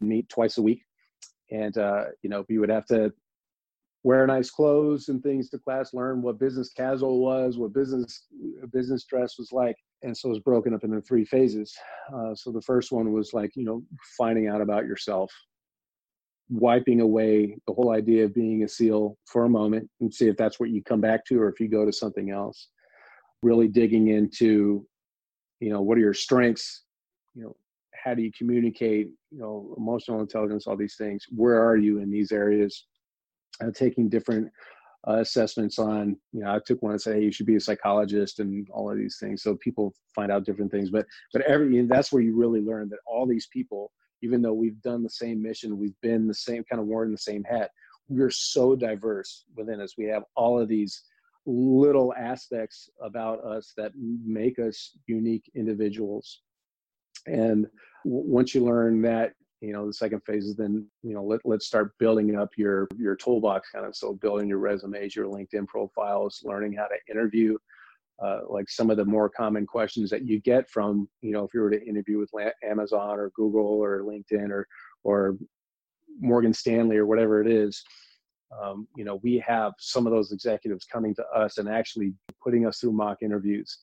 meet 0.00 0.28
twice 0.28 0.58
a 0.58 0.62
week, 0.62 0.82
and 1.50 1.76
uh, 1.76 2.06
you 2.22 2.30
know, 2.30 2.44
we 2.48 2.58
would 2.58 2.70
have 2.70 2.86
to 2.86 3.12
wear 4.04 4.26
nice 4.26 4.50
clothes 4.50 5.08
and 5.08 5.22
things 5.22 5.48
to 5.50 5.58
class, 5.58 5.94
learn 5.94 6.22
what 6.22 6.38
business 6.38 6.70
casual 6.72 7.20
was, 7.20 7.56
what 7.56 7.72
business 7.72 8.26
business 8.72 9.04
dress 9.04 9.38
was 9.38 9.52
like, 9.52 9.76
and 10.02 10.16
so 10.16 10.28
it 10.28 10.30
was 10.30 10.40
broken 10.40 10.74
up 10.74 10.84
into 10.84 11.00
three 11.00 11.24
phases. 11.24 11.74
Uh, 12.12 12.34
so 12.34 12.50
the 12.50 12.62
first 12.62 12.92
one 12.92 13.12
was 13.12 13.32
like 13.32 13.52
you 13.54 13.64
know 13.64 13.82
finding 14.18 14.48
out 14.48 14.60
about 14.60 14.86
yourself, 14.86 15.32
wiping 16.50 17.00
away 17.00 17.56
the 17.66 17.72
whole 17.72 17.92
idea 17.92 18.24
of 18.24 18.34
being 18.34 18.64
a 18.64 18.68
SEAL 18.68 19.16
for 19.26 19.44
a 19.44 19.48
moment 19.48 19.88
and 20.00 20.12
see 20.12 20.28
if 20.28 20.36
that's 20.36 20.58
what 20.58 20.70
you 20.70 20.82
come 20.82 21.00
back 21.00 21.24
to 21.26 21.40
or 21.40 21.48
if 21.48 21.60
you 21.60 21.68
go 21.68 21.84
to 21.84 21.92
something 21.92 22.30
else. 22.30 22.68
Really 23.42 23.68
digging 23.68 24.08
into, 24.08 24.86
you 25.60 25.70
know, 25.70 25.80
what 25.80 25.98
are 25.98 26.00
your 26.00 26.14
strengths, 26.14 26.84
you 27.34 27.42
know, 27.42 27.56
how 27.92 28.14
do 28.14 28.22
you 28.22 28.30
communicate, 28.36 29.08
you 29.30 29.38
know, 29.38 29.74
emotional 29.76 30.20
intelligence, 30.20 30.66
all 30.66 30.76
these 30.76 30.96
things. 30.96 31.24
Where 31.30 31.60
are 31.64 31.76
you 31.76 31.98
in 31.98 32.10
these 32.10 32.32
areas? 32.32 32.86
Uh, 33.60 33.70
taking 33.74 34.08
different 34.08 34.50
uh, 35.08 35.18
assessments 35.18 35.80
on 35.80 36.16
you 36.32 36.40
know 36.40 36.54
i 36.54 36.60
took 36.64 36.80
one 36.80 36.92
and 36.92 37.02
said 37.02 37.16
hey 37.16 37.22
you 37.22 37.32
should 37.32 37.46
be 37.46 37.56
a 37.56 37.60
psychologist 37.60 38.38
and 38.38 38.68
all 38.70 38.90
of 38.90 38.96
these 38.96 39.18
things. 39.20 39.42
So 39.42 39.56
people 39.56 39.92
find 40.14 40.30
out 40.30 40.44
different 40.44 40.70
things. 40.70 40.90
But 40.90 41.06
but 41.32 41.42
every 41.42 41.84
that's 41.86 42.12
where 42.12 42.22
you 42.22 42.36
really 42.36 42.60
learn 42.60 42.88
that 42.90 43.00
all 43.06 43.26
these 43.26 43.48
people 43.52 43.90
even 44.24 44.40
though 44.40 44.52
we've 44.52 44.80
done 44.82 45.02
the 45.02 45.10
same 45.10 45.42
mission 45.42 45.78
we've 45.78 46.00
been 46.00 46.28
the 46.28 46.34
same 46.34 46.62
kind 46.70 46.80
of 46.80 46.86
worn 46.86 47.10
the 47.10 47.18
same 47.18 47.42
hat 47.42 47.70
we're 48.08 48.30
so 48.30 48.76
diverse 48.76 49.44
within 49.56 49.80
us. 49.80 49.94
We 49.96 50.06
have 50.06 50.24
all 50.36 50.60
of 50.60 50.68
these 50.68 51.02
little 51.46 52.14
aspects 52.14 52.88
about 53.02 53.44
us 53.44 53.72
that 53.76 53.92
make 53.96 54.58
us 54.58 54.96
unique 55.06 55.50
individuals. 55.54 56.42
And 57.26 57.66
w- 58.04 58.30
once 58.30 58.54
you 58.54 58.64
learn 58.64 59.02
that 59.02 59.32
you 59.62 59.72
know 59.72 59.86
the 59.86 59.94
second 59.94 60.20
phase 60.26 60.44
is 60.44 60.56
then 60.56 60.86
you 61.02 61.14
know 61.14 61.22
let, 61.22 61.40
let's 61.44 61.66
start 61.66 61.96
building 61.98 62.36
up 62.36 62.50
your 62.56 62.88
your 62.98 63.16
toolbox 63.16 63.70
kind 63.70 63.86
of 63.86 63.96
so 63.96 64.14
building 64.14 64.48
your 64.48 64.58
resumes 64.58 65.16
your 65.16 65.26
linkedin 65.26 65.66
profiles 65.66 66.42
learning 66.44 66.72
how 66.72 66.86
to 66.86 66.96
interview 67.10 67.56
uh, 68.22 68.40
like 68.48 68.68
some 68.68 68.90
of 68.90 68.96
the 68.96 69.04
more 69.04 69.28
common 69.28 69.66
questions 69.66 70.10
that 70.10 70.26
you 70.26 70.40
get 70.40 70.68
from 70.68 71.08
you 71.22 71.32
know 71.32 71.44
if 71.44 71.54
you 71.54 71.60
were 71.60 71.70
to 71.70 71.86
interview 71.86 72.18
with 72.18 72.30
amazon 72.68 73.18
or 73.18 73.30
google 73.34 73.82
or 73.82 74.00
linkedin 74.00 74.50
or 74.50 74.66
or 75.04 75.36
morgan 76.20 76.52
stanley 76.52 76.96
or 76.96 77.06
whatever 77.06 77.40
it 77.40 77.50
is 77.50 77.82
um, 78.60 78.86
you 78.96 79.04
know 79.04 79.18
we 79.22 79.38
have 79.38 79.72
some 79.78 80.06
of 80.06 80.12
those 80.12 80.32
executives 80.32 80.84
coming 80.84 81.14
to 81.14 81.24
us 81.34 81.58
and 81.58 81.68
actually 81.68 82.12
putting 82.42 82.66
us 82.66 82.78
through 82.78 82.92
mock 82.92 83.18
interviews. 83.22 83.78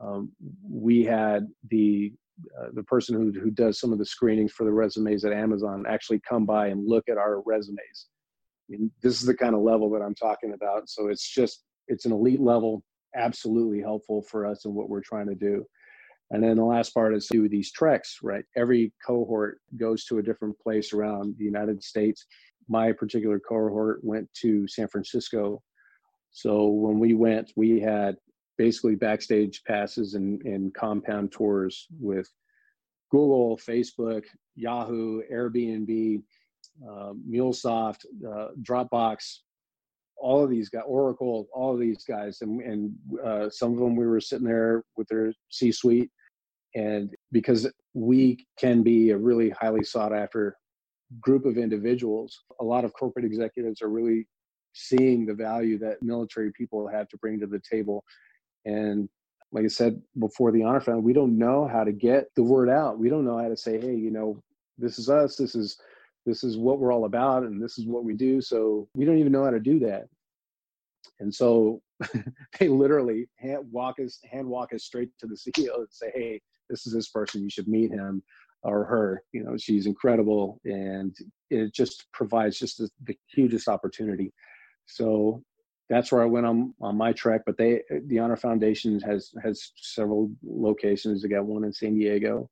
Um, 0.00 0.32
we 0.68 1.04
had 1.04 1.46
the 1.70 2.12
uh, 2.60 2.68
the 2.72 2.82
person 2.82 3.14
who, 3.14 3.38
who 3.38 3.50
does 3.50 3.78
some 3.78 3.92
of 3.92 3.98
the 3.98 4.06
screenings 4.06 4.52
for 4.52 4.64
the 4.64 4.72
resumes 4.72 5.24
at 5.24 5.32
Amazon 5.32 5.84
actually 5.88 6.20
come 6.28 6.44
by 6.44 6.68
and 6.68 6.88
look 6.88 7.08
at 7.08 7.18
our 7.18 7.40
resumes. 7.42 8.06
I 8.68 8.72
mean, 8.72 8.90
this 9.02 9.20
is 9.20 9.26
the 9.26 9.36
kind 9.36 9.54
of 9.54 9.60
level 9.60 9.90
that 9.90 10.02
I'm 10.02 10.14
talking 10.14 10.52
about. 10.52 10.88
So 10.88 11.08
it's 11.08 11.28
just, 11.28 11.64
it's 11.86 12.06
an 12.06 12.12
elite 12.12 12.40
level, 12.40 12.82
absolutely 13.14 13.80
helpful 13.80 14.22
for 14.22 14.46
us 14.46 14.64
and 14.64 14.74
what 14.74 14.88
we're 14.88 15.00
trying 15.02 15.28
to 15.28 15.34
do. 15.34 15.64
And 16.30 16.42
then 16.42 16.56
the 16.56 16.64
last 16.64 16.94
part 16.94 17.14
is 17.14 17.26
do 17.26 17.48
these 17.48 17.70
treks, 17.70 18.18
right? 18.22 18.44
Every 18.56 18.92
cohort 19.06 19.60
goes 19.76 20.04
to 20.06 20.18
a 20.18 20.22
different 20.22 20.58
place 20.58 20.92
around 20.92 21.34
the 21.38 21.44
United 21.44 21.84
States. 21.84 22.26
My 22.68 22.92
particular 22.92 23.38
cohort 23.38 24.00
went 24.02 24.28
to 24.40 24.66
San 24.66 24.88
Francisco. 24.88 25.62
So 26.32 26.66
when 26.66 26.98
we 26.98 27.14
went, 27.14 27.52
we 27.56 27.78
had 27.78 28.16
basically 28.56 28.94
backstage 28.94 29.62
passes 29.64 30.14
and, 30.14 30.40
and 30.42 30.74
compound 30.74 31.32
tours 31.32 31.86
with 32.00 32.28
Google, 33.10 33.56
Facebook, 33.58 34.24
Yahoo, 34.56 35.22
Airbnb, 35.32 36.22
uh, 36.88 37.12
MuleSoft, 37.28 38.04
uh, 38.26 38.48
Dropbox, 38.62 39.38
all 40.16 40.42
of 40.42 40.50
these 40.50 40.68
guys, 40.68 40.82
Oracle, 40.86 41.48
all 41.52 41.74
of 41.74 41.80
these 41.80 42.04
guys, 42.04 42.40
and, 42.40 42.60
and 42.62 42.94
uh, 43.24 43.50
some 43.50 43.72
of 43.72 43.78
them 43.78 43.96
we 43.96 44.06
were 44.06 44.20
sitting 44.20 44.46
there 44.46 44.84
with 44.96 45.08
their 45.08 45.32
C-suite, 45.50 46.10
and 46.74 47.14
because 47.30 47.70
we 47.94 48.46
can 48.58 48.82
be 48.82 49.10
a 49.10 49.16
really 49.16 49.50
highly 49.50 49.84
sought 49.84 50.12
after 50.12 50.56
group 51.20 51.44
of 51.44 51.58
individuals, 51.58 52.42
a 52.60 52.64
lot 52.64 52.84
of 52.84 52.92
corporate 52.94 53.24
executives 53.24 53.82
are 53.82 53.90
really 53.90 54.26
seeing 54.72 55.24
the 55.24 55.34
value 55.34 55.78
that 55.78 56.02
military 56.02 56.50
people 56.52 56.88
have 56.88 57.08
to 57.08 57.16
bring 57.18 57.38
to 57.38 57.46
the 57.46 57.60
table 57.70 58.04
and 58.64 59.08
like 59.52 59.64
I 59.64 59.68
said 59.68 60.02
before 60.18 60.50
the 60.50 60.64
honor 60.64 60.80
fund, 60.80 61.04
we 61.04 61.12
don't 61.12 61.38
know 61.38 61.66
how 61.66 61.84
to 61.84 61.92
get 61.92 62.26
the 62.34 62.42
word 62.42 62.68
out. 62.68 62.98
We 62.98 63.08
don't 63.08 63.24
know 63.24 63.38
how 63.38 63.48
to 63.48 63.56
say, 63.56 63.80
hey, 63.80 63.94
you 63.94 64.10
know, 64.10 64.42
this 64.78 64.98
is 64.98 65.08
us. 65.08 65.36
This 65.36 65.54
is 65.54 65.78
this 66.26 66.42
is 66.42 66.56
what 66.56 66.78
we're 66.78 66.92
all 66.92 67.04
about, 67.04 67.44
and 67.44 67.62
this 67.62 67.78
is 67.78 67.86
what 67.86 68.04
we 68.04 68.14
do. 68.14 68.40
So 68.40 68.88
we 68.94 69.04
don't 69.04 69.18
even 69.18 69.32
know 69.32 69.44
how 69.44 69.50
to 69.50 69.60
do 69.60 69.78
that. 69.80 70.08
And 71.20 71.32
so 71.32 71.82
they 72.58 72.68
literally 72.68 73.28
hand 73.36 73.64
walk 73.70 74.00
us 74.00 74.18
hand 74.30 74.48
walk 74.48 74.72
us 74.74 74.84
straight 74.84 75.10
to 75.20 75.26
the 75.26 75.36
CEO 75.36 75.76
and 75.76 75.86
say, 75.90 76.10
hey, 76.14 76.40
this 76.68 76.86
is 76.86 76.92
this 76.92 77.08
person. 77.08 77.42
You 77.42 77.50
should 77.50 77.68
meet 77.68 77.90
him 77.90 78.22
or 78.64 78.84
her. 78.84 79.22
You 79.32 79.44
know, 79.44 79.56
she's 79.56 79.86
incredible, 79.86 80.60
and 80.64 81.14
it 81.50 81.72
just 81.72 82.06
provides 82.12 82.58
just 82.58 82.78
the, 82.78 82.88
the 83.04 83.16
hugest 83.28 83.68
opportunity. 83.68 84.32
So 84.86 85.42
that's 85.90 86.10
where 86.10 86.22
I 86.22 86.26
went 86.26 86.46
on 86.46 86.74
on 86.80 86.96
my 86.96 87.12
trek. 87.12 87.42
But 87.46 87.56
they, 87.56 87.82
the 88.06 88.18
Honor 88.18 88.36
Foundation 88.36 89.00
has 89.00 89.32
has 89.42 89.72
several 89.76 90.30
locations. 90.42 91.22
They 91.22 91.28
got 91.28 91.44
one 91.44 91.64
in 91.64 91.72
San 91.72 91.94
Diego, 91.94 92.50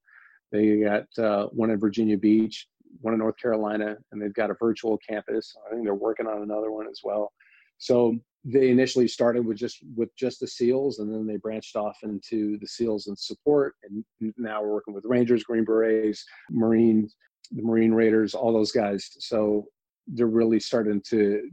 they 0.52 0.80
got 0.80 1.06
uh, 1.18 1.46
one 1.46 1.70
in 1.70 1.80
Virginia 1.80 2.18
Beach, 2.18 2.68
one 3.00 3.14
in 3.14 3.20
North 3.20 3.38
Carolina, 3.38 3.96
and 4.12 4.20
they've 4.20 4.34
got 4.34 4.50
a 4.50 4.56
virtual 4.60 4.98
campus. 4.98 5.56
I 5.66 5.70
think 5.70 5.84
they're 5.84 5.94
working 5.94 6.26
on 6.26 6.42
another 6.42 6.70
one 6.70 6.86
as 6.86 7.00
well. 7.02 7.32
So 7.78 8.16
they 8.44 8.70
initially 8.70 9.08
started 9.08 9.46
with 9.46 9.56
just 9.56 9.78
with 9.96 10.14
just 10.16 10.40
the 10.40 10.46
SEALs, 10.46 10.98
and 10.98 11.12
then 11.12 11.26
they 11.26 11.36
branched 11.36 11.74
off 11.74 11.98
into 12.02 12.58
the 12.58 12.66
SEALs 12.66 13.06
and 13.06 13.18
support. 13.18 13.74
And 13.84 14.04
now 14.36 14.62
we're 14.62 14.74
working 14.74 14.94
with 14.94 15.04
Rangers, 15.06 15.42
Green 15.42 15.64
Berets, 15.64 16.24
Marines, 16.50 17.16
the 17.50 17.62
Marine 17.62 17.92
Raiders, 17.92 18.34
all 18.34 18.52
those 18.52 18.72
guys. 18.72 19.10
So 19.18 19.66
they're 20.06 20.26
really 20.26 20.60
starting 20.60 21.00
to 21.08 21.48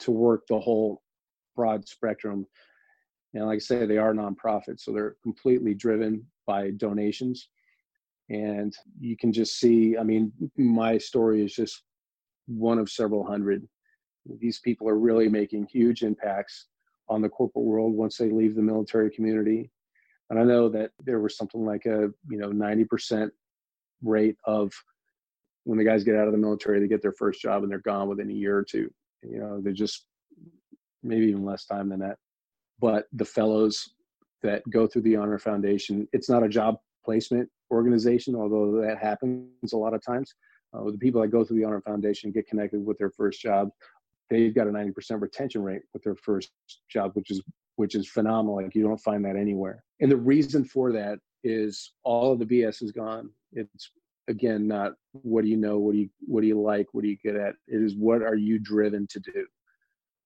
to 0.00 0.10
work 0.10 0.46
the 0.48 0.58
whole 0.58 1.02
broad 1.54 1.86
spectrum. 1.88 2.46
And 3.34 3.46
like 3.46 3.56
I 3.56 3.60
say, 3.60 3.86
they 3.86 3.98
are 3.98 4.14
nonprofits, 4.14 4.80
so 4.80 4.92
they're 4.92 5.16
completely 5.22 5.74
driven 5.74 6.26
by 6.46 6.70
donations. 6.72 7.48
And 8.28 8.74
you 8.98 9.16
can 9.16 9.32
just 9.32 9.58
see, 9.58 9.96
I 9.96 10.02
mean, 10.02 10.32
my 10.56 10.98
story 10.98 11.44
is 11.44 11.54
just 11.54 11.82
one 12.46 12.78
of 12.78 12.90
several 12.90 13.24
hundred. 13.24 13.66
These 14.40 14.60
people 14.60 14.88
are 14.88 14.98
really 14.98 15.28
making 15.28 15.66
huge 15.66 16.02
impacts 16.02 16.66
on 17.08 17.22
the 17.22 17.28
corporate 17.28 17.64
world 17.64 17.94
once 17.94 18.16
they 18.16 18.30
leave 18.30 18.56
the 18.56 18.62
military 18.62 19.10
community. 19.10 19.70
And 20.30 20.40
I 20.40 20.42
know 20.42 20.68
that 20.70 20.90
there 21.04 21.20
was 21.20 21.36
something 21.36 21.64
like 21.64 21.86
a, 21.86 22.10
you 22.28 22.38
know, 22.38 22.50
90% 22.50 23.30
rate 24.02 24.36
of 24.44 24.72
when 25.64 25.78
the 25.78 25.84
guys 25.84 26.04
get 26.04 26.16
out 26.16 26.26
of 26.26 26.32
the 26.32 26.38
military, 26.38 26.80
they 26.80 26.88
get 26.88 27.02
their 27.02 27.12
first 27.12 27.40
job 27.40 27.62
and 27.62 27.70
they're 27.70 27.78
gone 27.80 28.08
within 28.08 28.30
a 28.30 28.34
year 28.34 28.56
or 28.56 28.64
two. 28.64 28.92
You 29.22 29.38
know, 29.38 29.60
they're 29.60 29.72
just 29.72 30.06
maybe 31.02 31.26
even 31.26 31.44
less 31.44 31.64
time 31.64 31.88
than 31.88 32.00
that. 32.00 32.16
But 32.80 33.06
the 33.12 33.24
fellows 33.24 33.94
that 34.42 34.62
go 34.70 34.86
through 34.86 35.02
the 35.02 35.16
Honor 35.16 35.38
Foundation, 35.38 36.06
it's 36.12 36.28
not 36.28 36.42
a 36.42 36.48
job 36.48 36.76
placement 37.04 37.48
organization, 37.70 38.34
although 38.34 38.80
that 38.80 38.98
happens 38.98 39.72
a 39.72 39.76
lot 39.76 39.94
of 39.94 40.04
times. 40.04 40.34
Uh, 40.74 40.90
the 40.90 40.98
people 40.98 41.20
that 41.20 41.28
go 41.28 41.44
through 41.44 41.58
the 41.58 41.64
Honor 41.64 41.80
Foundation 41.80 42.32
get 42.32 42.46
connected 42.46 42.84
with 42.84 42.98
their 42.98 43.10
first 43.10 43.40
job. 43.40 43.70
They've 44.28 44.54
got 44.54 44.66
a 44.66 44.70
90% 44.70 45.20
retention 45.20 45.62
rate 45.62 45.82
with 45.92 46.02
their 46.02 46.16
first 46.16 46.50
job, 46.90 47.12
which 47.14 47.30
is 47.30 47.42
which 47.76 47.94
is 47.94 48.08
phenomenal. 48.08 48.56
Like 48.56 48.74
you 48.74 48.82
don't 48.82 48.98
find 48.98 49.24
that 49.24 49.36
anywhere. 49.36 49.84
And 50.00 50.10
the 50.10 50.16
reason 50.16 50.64
for 50.64 50.92
that 50.92 51.18
is 51.44 51.92
all 52.04 52.32
of 52.32 52.38
the 52.38 52.46
BS 52.46 52.82
is 52.82 52.90
gone. 52.90 53.30
It's 53.52 53.90
again 54.28 54.66
not 54.66 54.92
what 55.12 55.42
do 55.42 55.48
you 55.48 55.56
know 55.56 55.78
what 55.78 55.92
do 55.92 55.98
you 55.98 56.08
what 56.20 56.40
do 56.40 56.46
you 56.46 56.60
like 56.60 56.86
what 56.92 57.02
do 57.02 57.08
you 57.08 57.16
get 57.22 57.36
at? 57.36 57.54
It 57.66 57.82
is 57.82 57.94
what 57.94 58.22
are 58.22 58.34
you 58.34 58.58
driven 58.58 59.06
to 59.08 59.20
do? 59.20 59.46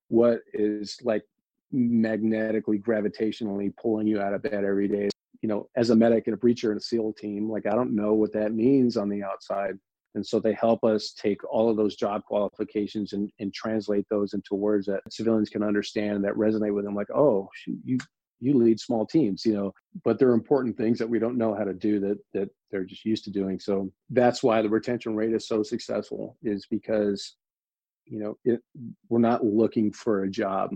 What 0.08 0.40
is 0.52 0.98
like 1.02 1.24
magnetically 1.72 2.78
gravitationally 2.78 3.72
pulling 3.76 4.06
you 4.06 4.20
out 4.20 4.34
of 4.34 4.42
bed 4.42 4.64
every 4.64 4.88
day? 4.88 5.08
You 5.42 5.48
know 5.48 5.68
as 5.76 5.90
a 5.90 5.96
medic 5.96 6.26
and 6.26 6.34
a 6.34 6.38
breacher 6.38 6.70
and 6.70 6.78
a 6.78 6.82
seal 6.82 7.14
team 7.14 7.50
like 7.50 7.64
i 7.66 7.70
don't 7.70 7.94
know 7.94 8.12
what 8.12 8.32
that 8.34 8.52
means 8.52 8.96
on 8.96 9.08
the 9.08 9.22
outside. 9.22 9.78
And 10.16 10.26
so 10.26 10.40
they 10.40 10.54
help 10.54 10.82
us 10.82 11.12
take 11.12 11.38
all 11.48 11.70
of 11.70 11.76
those 11.76 11.94
job 11.94 12.24
qualifications 12.24 13.12
and, 13.12 13.30
and 13.38 13.54
translate 13.54 14.06
those 14.10 14.34
into 14.34 14.56
words 14.56 14.86
that 14.86 15.02
civilians 15.08 15.48
can 15.48 15.62
understand 15.62 16.24
that 16.24 16.34
resonate 16.34 16.74
with 16.74 16.84
them 16.84 16.96
like 16.96 17.10
oh 17.14 17.48
you 17.84 17.98
you 18.40 18.54
lead 18.54 18.80
small 18.80 19.06
teams 19.06 19.44
you 19.44 19.54
know 19.54 19.72
but 20.04 20.18
there 20.18 20.28
are 20.30 20.34
important 20.34 20.76
things 20.76 20.98
that 20.98 21.08
we 21.08 21.18
don't 21.18 21.38
know 21.38 21.54
how 21.54 21.64
to 21.64 21.74
do 21.74 22.00
that 22.00 22.18
that 22.32 22.48
they're 22.70 22.84
just 22.84 23.04
used 23.04 23.24
to 23.24 23.30
doing. 23.30 23.58
So 23.58 23.90
that's 24.10 24.42
why 24.42 24.62
the 24.62 24.68
retention 24.68 25.14
rate 25.14 25.32
is 25.32 25.46
so 25.46 25.62
successful 25.62 26.36
is 26.42 26.66
because 26.70 27.36
you 28.06 28.18
know 28.20 28.36
it, 28.44 28.60
we're 29.08 29.18
not 29.18 29.44
looking 29.44 29.92
for 29.92 30.22
a 30.22 30.30
job. 30.30 30.70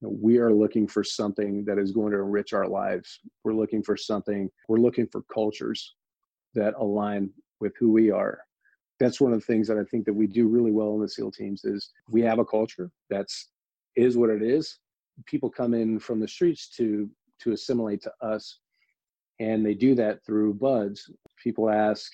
We 0.00 0.38
are 0.38 0.52
looking 0.52 0.86
for 0.86 1.02
something 1.02 1.64
that 1.64 1.78
is 1.78 1.92
going 1.92 2.12
to 2.12 2.18
enrich 2.18 2.52
our 2.52 2.66
lives. 2.66 3.20
We're 3.42 3.54
looking 3.54 3.82
for 3.82 3.96
something 3.96 4.50
we're 4.68 4.78
looking 4.78 5.06
for 5.06 5.22
cultures 5.32 5.94
that 6.54 6.74
align 6.78 7.30
with 7.60 7.72
who 7.78 7.90
we 7.90 8.10
are. 8.10 8.40
That's 9.00 9.20
one 9.20 9.32
of 9.32 9.40
the 9.40 9.46
things 9.46 9.66
that 9.68 9.76
i 9.78 9.84
think 9.84 10.04
that 10.04 10.12
we 10.12 10.26
do 10.26 10.46
really 10.46 10.70
well 10.70 10.94
in 10.94 11.00
the 11.00 11.08
seal 11.08 11.30
teams 11.30 11.64
is 11.64 11.90
we 12.08 12.22
have 12.22 12.38
a 12.38 12.44
culture 12.44 12.90
that's 13.10 13.50
is 13.96 14.16
what 14.16 14.30
it 14.30 14.42
is 14.42 14.78
people 15.26 15.50
come 15.50 15.74
in 15.74 15.98
from 15.98 16.20
the 16.20 16.28
streets 16.28 16.68
to 16.76 17.08
to 17.40 17.52
assimilate 17.52 18.02
to 18.02 18.12
us 18.20 18.58
and 19.40 19.64
they 19.64 19.74
do 19.74 19.94
that 19.94 20.24
through 20.24 20.54
BUD/S. 20.54 21.10
People 21.42 21.68
ask 21.68 22.12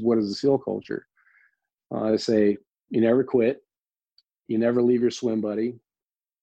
what 0.00 0.18
is 0.18 0.28
the 0.28 0.34
seal 0.34 0.58
culture? 0.58 1.06
Uh, 1.92 2.12
i 2.12 2.16
say 2.16 2.56
you 2.90 3.00
never 3.00 3.24
quit. 3.24 3.62
You 4.48 4.58
never 4.58 4.82
leave 4.82 5.00
your 5.00 5.10
swim 5.10 5.40
buddy. 5.40 5.74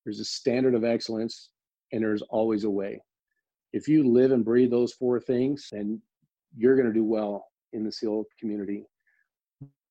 There's 0.04 0.20
a 0.20 0.26
standard 0.26 0.76
of 0.76 0.84
excellence 0.84 1.50
and 1.92 2.02
there's 2.02 2.24
always 2.24 2.64
a 2.64 2.70
way. 2.70 3.02
If 3.74 3.88
you 3.88 4.08
live 4.08 4.32
and 4.32 4.44
breathe 4.44 4.72
those 4.72 4.94
four 4.94 5.20
things 5.20 5.68
then 5.72 6.02
you're 6.58 6.76
going 6.76 6.88
to 6.88 6.94
do 6.94 7.06
well 7.06 7.48
in 7.74 7.84
the 7.86 7.92
seal 7.92 8.26
community. 8.40 8.86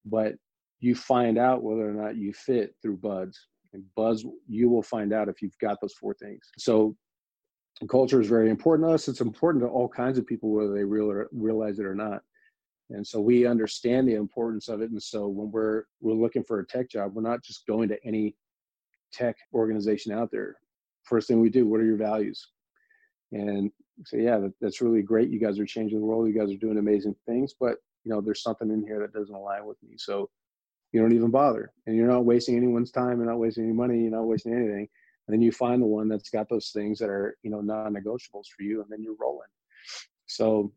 But 0.04 0.34
you 0.80 0.94
find 0.94 1.38
out 1.38 1.62
whether 1.62 1.88
or 1.88 1.92
not 1.92 2.16
you 2.16 2.32
fit 2.32 2.74
through 2.82 2.98
BUD/S 2.98 3.38
and 3.72 3.84
BUD/S 3.96 4.24
you 4.48 4.68
will 4.68 4.82
find 4.82 5.12
out 5.12 5.28
if 5.28 5.42
you've 5.42 5.58
got 5.60 5.80
those 5.80 5.94
four 5.94 6.14
things. 6.14 6.40
So 6.58 6.96
culture 7.88 8.20
is 8.20 8.28
very 8.28 8.50
important 8.50 8.88
to 8.88 8.94
us. 8.94 9.08
It's 9.08 9.20
important 9.20 9.64
to 9.64 9.68
all 9.68 9.88
kinds 9.88 10.18
of 10.18 10.26
people 10.26 10.50
whether 10.50 10.74
they 10.74 10.84
real, 10.84 11.24
realize 11.32 11.78
it 11.78 11.86
or 11.86 11.94
not. 11.94 12.22
And 12.90 13.06
so 13.06 13.20
we 13.20 13.46
understand 13.46 14.08
the 14.08 14.14
importance 14.14 14.68
of 14.68 14.82
it. 14.82 14.90
And 14.90 15.02
so 15.02 15.28
when 15.28 15.50
we're 15.50 15.84
we're 16.00 16.14
looking 16.14 16.44
for 16.44 16.60
a 16.60 16.66
tech 16.66 16.90
job 16.90 17.12
we're 17.14 17.22
not 17.22 17.42
just 17.42 17.66
going 17.66 17.88
to 17.88 18.04
any 18.04 18.36
tech 19.12 19.36
organization 19.54 20.12
out 20.12 20.30
there. 20.30 20.56
First 21.04 21.28
thing 21.28 21.40
we 21.40 21.50
do 21.50 21.66
what 21.66 21.80
are 21.80 21.86
your 21.86 21.96
values? 21.96 22.48
And 23.32 23.70
say 24.04 24.22
yeah 24.22 24.38
that, 24.38 24.52
that's 24.60 24.80
really 24.80 25.02
great. 25.02 25.30
You 25.30 25.38
guys 25.38 25.58
are 25.58 25.66
changing 25.66 26.00
the 26.00 26.06
world. 26.06 26.26
You 26.26 26.38
guys 26.38 26.52
are 26.52 26.58
doing 26.58 26.78
amazing 26.78 27.14
things. 27.26 27.54
But 27.58 27.76
you 28.04 28.12
know 28.12 28.20
there's 28.20 28.42
something 28.42 28.70
in 28.70 28.82
here 28.82 28.98
that 29.00 29.12
doesn't 29.12 29.34
align 29.34 29.64
with 29.66 29.76
me. 29.82 29.94
So 29.96 30.28
you 30.92 31.00
don't 31.00 31.12
even 31.12 31.30
bother 31.30 31.72
and 31.86 31.96
you're 31.96 32.08
not 32.08 32.24
wasting 32.24 32.56
anyone's 32.56 32.90
time 32.90 33.18
you're 33.18 33.30
not 33.30 33.38
wasting 33.38 33.64
any 33.64 33.72
money 33.72 34.00
you're 34.00 34.10
not 34.10 34.26
wasting 34.26 34.54
anything 34.54 34.88
and 35.30 35.34
then 35.38 35.42
you 35.42 35.52
find 35.52 35.80
the 35.80 35.86
one 35.86 36.08
that's 36.08 36.28
got 36.28 36.48
those 36.48 36.70
things 36.70 36.98
that 36.98 37.08
are 37.08 37.36
you 37.44 37.52
know 37.52 37.60
non-negotiables 37.60 38.46
for 38.48 38.62
you 38.62 38.82
and 38.82 38.90
then 38.90 39.00
you're 39.00 39.14
rolling. 39.20 39.46
So 40.26 40.72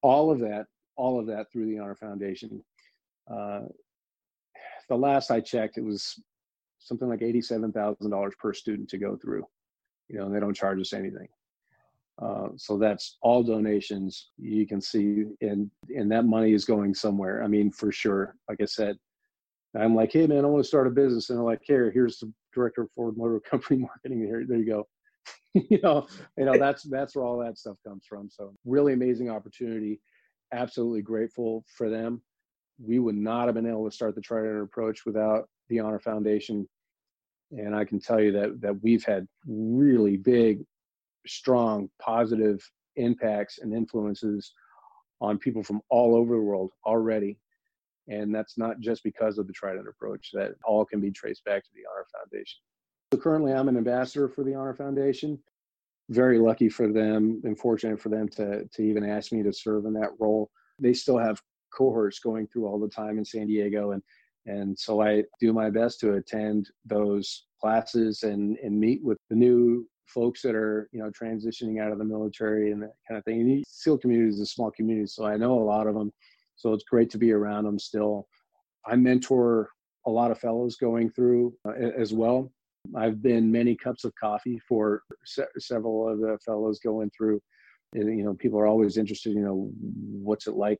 all 0.00 0.30
of 0.30 0.38
that 0.38 0.66
all 0.94 1.18
of 1.18 1.26
that 1.26 1.50
through 1.50 1.66
the 1.66 1.80
honor 1.80 1.96
foundation. 1.96 2.62
Uh, 3.28 3.62
the 4.88 4.94
last 4.94 5.32
i 5.32 5.40
checked 5.40 5.76
it 5.76 5.84
was 5.84 6.22
something 6.78 7.08
like 7.08 7.18
$87000 7.18 8.32
per 8.38 8.52
student 8.52 8.88
to 8.90 8.98
go 8.98 9.16
through. 9.16 9.44
You 10.08 10.20
know 10.20 10.26
and 10.26 10.34
they 10.36 10.38
don't 10.38 10.54
charge 10.54 10.80
us 10.80 10.92
anything 10.92 11.26
uh, 12.20 12.48
so 12.56 12.78
that's 12.78 13.16
all 13.22 13.42
donations 13.42 14.28
you 14.38 14.66
can 14.66 14.80
see, 14.80 15.24
and 15.40 15.70
and 15.88 16.10
that 16.12 16.24
money 16.24 16.52
is 16.52 16.64
going 16.64 16.94
somewhere. 16.94 17.42
I 17.42 17.48
mean, 17.48 17.70
for 17.70 17.90
sure. 17.90 18.36
Like 18.48 18.60
I 18.60 18.66
said, 18.66 18.96
I'm 19.78 19.94
like, 19.94 20.12
hey 20.12 20.26
man, 20.26 20.44
I 20.44 20.48
want 20.48 20.62
to 20.62 20.68
start 20.68 20.86
a 20.86 20.90
business, 20.90 21.30
and 21.30 21.38
they're 21.38 21.44
like, 21.44 21.62
here, 21.62 21.90
here's 21.90 22.18
the 22.18 22.32
director 22.54 22.82
of 22.82 22.90
Ford 22.94 23.16
Motor 23.16 23.40
Company 23.50 23.80
marketing. 23.80 24.20
Here, 24.20 24.44
there 24.46 24.58
you 24.58 24.66
go. 24.66 24.86
you 25.54 25.80
know, 25.82 26.06
you 26.36 26.44
know 26.44 26.58
that's 26.58 26.82
that's 26.82 27.16
where 27.16 27.24
all 27.24 27.38
that 27.38 27.58
stuff 27.58 27.76
comes 27.86 28.04
from. 28.06 28.28
So 28.30 28.54
really 28.64 28.92
amazing 28.92 29.30
opportunity. 29.30 30.00
Absolutely 30.52 31.02
grateful 31.02 31.64
for 31.76 31.88
them. 31.88 32.20
We 32.78 32.98
would 32.98 33.16
not 33.16 33.46
have 33.46 33.54
been 33.54 33.68
able 33.68 33.88
to 33.88 33.94
start 33.94 34.14
the 34.14 34.20
Trident 34.20 34.62
approach 34.62 35.06
without 35.06 35.48
the 35.68 35.80
Honor 35.80 36.00
Foundation. 36.00 36.68
And 37.52 37.74
I 37.74 37.84
can 37.84 38.00
tell 38.00 38.20
you 38.20 38.32
that 38.32 38.60
that 38.60 38.82
we've 38.82 39.04
had 39.04 39.26
really 39.46 40.18
big 40.18 40.64
strong 41.26 41.88
positive 42.00 42.60
impacts 42.96 43.58
and 43.58 43.74
influences 43.74 44.52
on 45.20 45.38
people 45.38 45.62
from 45.62 45.80
all 45.88 46.16
over 46.16 46.34
the 46.34 46.42
world 46.42 46.70
already. 46.84 47.38
And 48.08 48.34
that's 48.34 48.58
not 48.58 48.80
just 48.80 49.04
because 49.04 49.38
of 49.38 49.46
the 49.46 49.52
Trident 49.52 49.88
approach, 49.88 50.30
that 50.32 50.52
all 50.64 50.84
can 50.84 51.00
be 51.00 51.12
traced 51.12 51.44
back 51.44 51.62
to 51.62 51.70
the 51.74 51.82
Honor 51.90 52.06
Foundation. 52.20 52.58
So 53.12 53.18
currently, 53.18 53.52
I'm 53.52 53.68
an 53.68 53.76
ambassador 53.76 54.28
for 54.28 54.42
the 54.42 54.54
Honor 54.54 54.74
Foundation. 54.74 55.38
Very 56.10 56.38
lucky 56.38 56.68
for 56.68 56.92
them 56.92 57.40
and 57.44 57.56
fortunate 57.56 58.00
for 58.00 58.08
them 58.08 58.28
to, 58.30 58.64
to 58.64 58.82
even 58.82 59.08
ask 59.08 59.32
me 59.32 59.42
to 59.44 59.52
serve 59.52 59.86
in 59.86 59.92
that 59.94 60.10
role. 60.18 60.50
They 60.80 60.92
still 60.92 61.18
have 61.18 61.40
cohorts 61.72 62.18
going 62.18 62.48
through 62.48 62.66
all 62.66 62.80
the 62.80 62.88
time 62.88 63.18
in 63.18 63.24
San 63.24 63.46
Diego. 63.46 63.92
And, 63.92 64.02
and 64.46 64.76
so 64.76 65.00
I 65.00 65.22
do 65.40 65.52
my 65.52 65.70
best 65.70 66.00
to 66.00 66.14
attend 66.14 66.68
those 66.84 67.46
classes 67.60 68.24
and, 68.24 68.58
and 68.58 68.78
meet 68.78 69.02
with 69.04 69.18
the 69.30 69.36
new 69.36 69.86
folks 70.12 70.42
that 70.42 70.54
are 70.54 70.88
you 70.92 71.00
know 71.00 71.10
transitioning 71.10 71.80
out 71.80 71.92
of 71.92 71.98
the 71.98 72.04
military 72.04 72.72
and 72.72 72.82
that 72.82 72.92
kind 73.08 73.18
of 73.18 73.24
thing. 73.24 73.40
And 73.40 73.50
the 73.50 73.64
SEAL 73.68 73.98
community 73.98 74.30
is 74.30 74.40
a 74.40 74.46
small 74.46 74.70
community, 74.70 75.06
so 75.06 75.24
I 75.24 75.36
know 75.36 75.58
a 75.58 75.64
lot 75.64 75.86
of 75.86 75.94
them. 75.94 76.12
So 76.56 76.72
it's 76.72 76.84
great 76.84 77.10
to 77.10 77.18
be 77.18 77.32
around 77.32 77.64
them 77.64 77.78
still. 77.78 78.28
I 78.86 78.96
mentor 78.96 79.70
a 80.06 80.10
lot 80.10 80.30
of 80.30 80.38
fellows 80.38 80.76
going 80.76 81.10
through 81.10 81.54
uh, 81.66 81.72
as 81.72 82.12
well. 82.12 82.50
I've 82.96 83.22
been 83.22 83.50
many 83.50 83.76
cups 83.76 84.04
of 84.04 84.12
coffee 84.20 84.60
for 84.68 85.02
se- 85.24 85.44
several 85.58 86.08
of 86.08 86.18
the 86.18 86.38
fellows 86.44 86.80
going 86.80 87.10
through. 87.16 87.40
And, 87.94 88.18
you 88.18 88.24
know, 88.24 88.34
people 88.34 88.58
are 88.58 88.66
always 88.66 88.96
interested. 88.96 89.34
You 89.34 89.40
know, 89.40 89.70
what's 89.80 90.46
it 90.46 90.54
like 90.54 90.78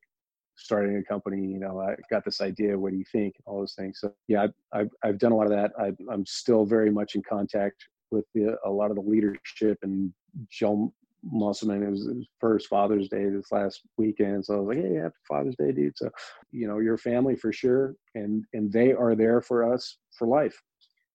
starting 0.57 0.97
a 0.97 1.03
company? 1.05 1.47
You 1.47 1.61
know, 1.61 1.81
I 1.81 1.95
got 2.11 2.25
this 2.25 2.41
idea. 2.41 2.79
What 2.79 2.93
do 2.93 2.99
you 2.99 3.05
think? 3.13 3.35
All 3.47 3.61
those 3.61 3.75
things. 3.75 3.99
So 4.01 4.13
yeah, 4.29 4.43
I've 4.43 4.55
I've, 4.73 4.91
I've 5.05 5.19
done 5.19 5.33
a 5.33 5.37
lot 5.37 5.47
of 5.47 5.53
that. 5.53 5.73
I, 5.79 5.93
I'm 6.13 6.27
still 6.27 6.65
very 6.65 6.91
much 6.91 7.15
in 7.15 7.23
contact 7.23 7.85
with 8.13 8.27
the, 8.35 8.57
a 8.65 8.71
lot 8.71 8.91
of 8.91 8.97
the 8.97 9.03
leadership 9.03 9.79
and 9.83 10.13
Joe 10.51 10.93
Musselman. 11.25 11.83
It 11.83 11.91
was 11.91 12.07
his 12.07 12.27
first 12.41 12.69
Father's 12.69 13.09
Day 13.09 13.29
this 13.29 13.51
last 13.53 13.83
weekend, 13.97 14.45
so 14.45 14.55
I 14.55 14.59
was 14.59 14.69
like, 14.69 14.85
"Hey, 14.85 14.95
happy 14.95 15.15
Father's 15.27 15.57
Day, 15.57 15.73
dude!" 15.73 15.97
So, 15.97 16.11
you 16.51 16.67
know, 16.67 16.79
your 16.79 16.99
family 16.99 17.37
for 17.37 17.53
sure, 17.53 17.95
and 18.15 18.45
and 18.53 18.73
they 18.73 18.93
are 18.93 19.15
there 19.15 19.41
for 19.41 19.73
us 19.73 19.99
for 20.13 20.27
life. 20.27 20.61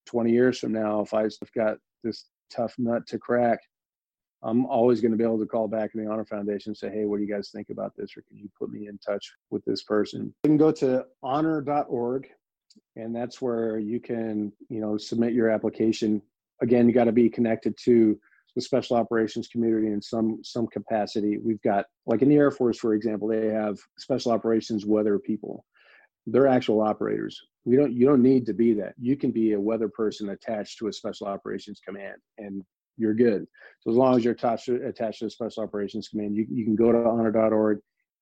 Twenty 0.06 0.32
years 0.32 0.58
from 0.58 0.72
now, 0.72 1.00
if 1.00 1.12
I've 1.14 1.32
got 1.54 1.76
this 2.02 2.26
tough 2.50 2.74
nut 2.78 3.06
to 3.08 3.18
crack, 3.18 3.58
I'm 4.42 4.64
always 4.66 5.00
going 5.00 5.12
to 5.12 5.18
be 5.18 5.24
able 5.24 5.38
to 5.40 5.46
call 5.46 5.68
back 5.68 5.90
in 5.94 6.02
the 6.02 6.10
Honor 6.10 6.24
Foundation 6.24 6.70
and 6.70 6.76
say, 6.76 6.90
"Hey, 6.90 7.04
what 7.04 7.18
do 7.18 7.24
you 7.24 7.32
guys 7.32 7.50
think 7.50 7.68
about 7.70 7.92
this?" 7.96 8.16
Or 8.16 8.22
can 8.22 8.38
you 8.38 8.48
put 8.58 8.70
me 8.70 8.88
in 8.88 8.98
touch 8.98 9.30
with 9.50 9.64
this 9.66 9.82
person? 9.82 10.34
You 10.44 10.50
can 10.50 10.56
go 10.56 10.72
to 10.72 11.04
honor.org 11.22 12.28
and 12.96 13.14
that's 13.14 13.40
where 13.40 13.78
you 13.78 14.00
can 14.00 14.52
you 14.68 14.80
know 14.80 14.96
submit 14.96 15.32
your 15.32 15.50
application 15.50 16.22
again 16.62 16.88
you 16.88 16.94
got 16.94 17.04
to 17.04 17.12
be 17.12 17.28
connected 17.28 17.74
to 17.84 18.18
the 18.54 18.62
special 18.62 18.96
operations 18.96 19.48
community 19.48 19.88
in 19.88 20.02
some 20.02 20.40
some 20.42 20.66
capacity. 20.66 21.38
We've 21.38 21.62
got 21.62 21.84
like 22.06 22.22
in 22.22 22.28
the 22.28 22.36
air 22.36 22.50
force 22.50 22.78
for 22.78 22.94
example 22.94 23.28
they 23.28 23.46
have 23.46 23.78
special 23.98 24.32
operations 24.32 24.86
weather 24.86 25.18
people. 25.18 25.64
They're 26.26 26.48
actual 26.48 26.80
operators. 26.80 27.40
We 27.64 27.76
don't 27.76 27.92
you 27.92 28.06
don't 28.06 28.22
need 28.22 28.46
to 28.46 28.54
be 28.54 28.72
that. 28.74 28.94
You 28.98 29.16
can 29.16 29.30
be 29.30 29.52
a 29.52 29.60
weather 29.60 29.88
person 29.88 30.30
attached 30.30 30.78
to 30.78 30.88
a 30.88 30.92
special 30.92 31.26
operations 31.26 31.80
command 31.86 32.16
and 32.38 32.62
you're 32.96 33.14
good. 33.14 33.46
So 33.80 33.90
as 33.90 33.96
long 33.96 34.16
as 34.16 34.24
you're 34.24 34.34
attached 34.34 34.66
to, 34.66 34.86
attached 34.86 35.20
to 35.20 35.26
a 35.26 35.30
special 35.30 35.62
operations 35.62 36.08
command 36.08 36.36
you, 36.36 36.46
you 36.50 36.64
can 36.64 36.74
go 36.74 36.90
to 36.90 36.98
honor.org 36.98 37.78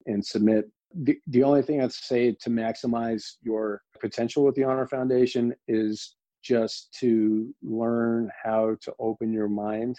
and 0.06 0.24
submit. 0.24 0.70
The, 0.94 1.18
the 1.26 1.42
only 1.42 1.62
thing 1.62 1.82
I'd 1.82 1.92
say 1.92 2.36
to 2.40 2.50
maximize 2.50 3.22
your 3.42 3.82
potential 4.00 4.44
with 4.44 4.54
the 4.54 4.64
Honor 4.64 4.86
Foundation 4.86 5.54
is 5.66 6.14
just 6.46 6.92
to 7.00 7.52
learn 7.62 8.30
how 8.42 8.76
to 8.80 8.94
open 8.98 9.32
your 9.32 9.48
mind 9.48 9.98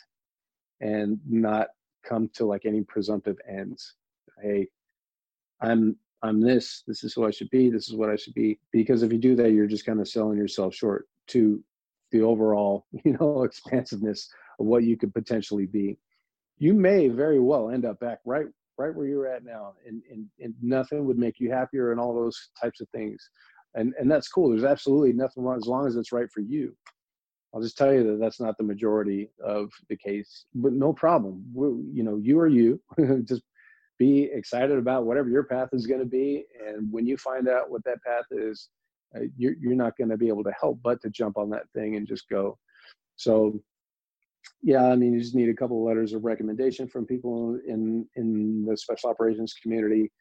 and 0.79 1.19
not 1.27 1.67
come 2.07 2.29
to 2.35 2.45
like 2.45 2.65
any 2.65 2.81
presumptive 2.81 3.37
ends. 3.47 3.95
Hey, 4.41 4.67
I'm 5.61 5.97
I'm 6.23 6.39
this. 6.39 6.83
This 6.87 7.03
is 7.03 7.13
who 7.13 7.25
I 7.25 7.31
should 7.31 7.49
be. 7.49 7.69
This 7.69 7.89
is 7.89 7.95
what 7.95 8.09
I 8.09 8.15
should 8.15 8.33
be. 8.33 8.59
Because 8.71 9.03
if 9.03 9.11
you 9.11 9.19
do 9.19 9.35
that, 9.35 9.51
you're 9.51 9.67
just 9.67 9.85
kind 9.85 9.99
of 9.99 10.07
selling 10.07 10.37
yourself 10.37 10.73
short 10.73 11.07
to 11.27 11.63
the 12.11 12.21
overall, 12.21 12.85
you 13.03 13.17
know, 13.19 13.43
expansiveness 13.43 14.29
of 14.59 14.65
what 14.65 14.83
you 14.83 14.97
could 14.97 15.13
potentially 15.13 15.65
be. 15.65 15.97
You 16.57 16.73
may 16.73 17.07
very 17.09 17.39
well 17.39 17.69
end 17.69 17.85
up 17.85 17.99
back 17.99 18.19
right 18.25 18.47
right 18.77 18.95
where 18.95 19.07
you're 19.07 19.27
at 19.27 19.43
now 19.43 19.73
and, 19.87 20.03
and, 20.11 20.27
and 20.39 20.53
nothing 20.61 21.03
would 21.05 21.17
make 21.17 21.39
you 21.39 21.51
happier 21.51 21.91
and 21.91 21.99
all 21.99 22.13
those 22.13 22.49
types 22.61 22.79
of 22.79 22.87
things 22.89 23.27
and 23.77 23.93
and 23.99 24.11
that's 24.11 24.27
cool. 24.27 24.49
There's 24.49 24.63
absolutely 24.63 25.13
nothing 25.13 25.43
wrong 25.43 25.57
as 25.57 25.67
long 25.67 25.87
as 25.87 25.95
it's 25.95 26.11
right 26.11 26.29
for 26.33 26.41
you. 26.41 26.75
I'll 27.53 27.61
just 27.61 27.77
tell 27.77 27.93
you 27.93 28.03
that 28.03 28.19
that's 28.19 28.41
not 28.41 28.57
the 28.57 28.63
majority 28.63 29.29
of 29.43 29.71
the 29.89 29.95
case 29.95 30.45
but 30.53 30.73
no 30.73 30.91
problem. 30.91 31.43
We're, 31.53 31.69
you 31.69 32.03
know 32.03 32.17
you 32.17 32.39
are 32.39 32.47
you. 32.47 32.81
Just 33.23 33.43
be 33.97 34.29
excited 34.31 34.77
about 34.77 35.05
whatever 35.05 35.29
your 35.29 35.43
path 35.43 35.69
is 35.73 35.87
going 35.87 36.01
to 36.01 36.05
be 36.05 36.45
and 36.63 36.91
when 36.91 37.07
you 37.07 37.17
find 37.17 37.49
out 37.49 37.71
what 37.71 37.83
that 37.83 37.97
path 38.03 38.25
is 38.29 38.69
uh, 39.15 39.21
you're, 39.35 39.55
you're 39.59 39.73
not 39.73 39.97
going 39.97 40.09
to 40.09 40.17
be 40.17 40.27
able 40.27 40.43
to 40.43 40.53
help 40.59 40.79
but 40.83 41.01
to 41.01 41.09
jump 41.09 41.35
on 41.35 41.49
that 41.49 41.63
thing 41.73 41.95
and 41.95 42.07
just 42.07 42.29
go. 42.29 42.57
So 43.15 43.59
yeah, 44.61 44.85
I 44.85 44.95
mean, 44.95 45.13
you 45.13 45.19
just 45.19 45.35
need 45.35 45.49
a 45.49 45.53
couple 45.53 45.79
of 45.79 45.87
letters 45.87 46.13
of 46.13 46.25
recommendation 46.25 46.87
from 46.87 47.05
people 47.05 47.59
in 47.67 48.07
in 48.15 48.65
the 48.65 48.77
special 48.77 49.09
operations 49.09 49.53
community, 49.61 50.11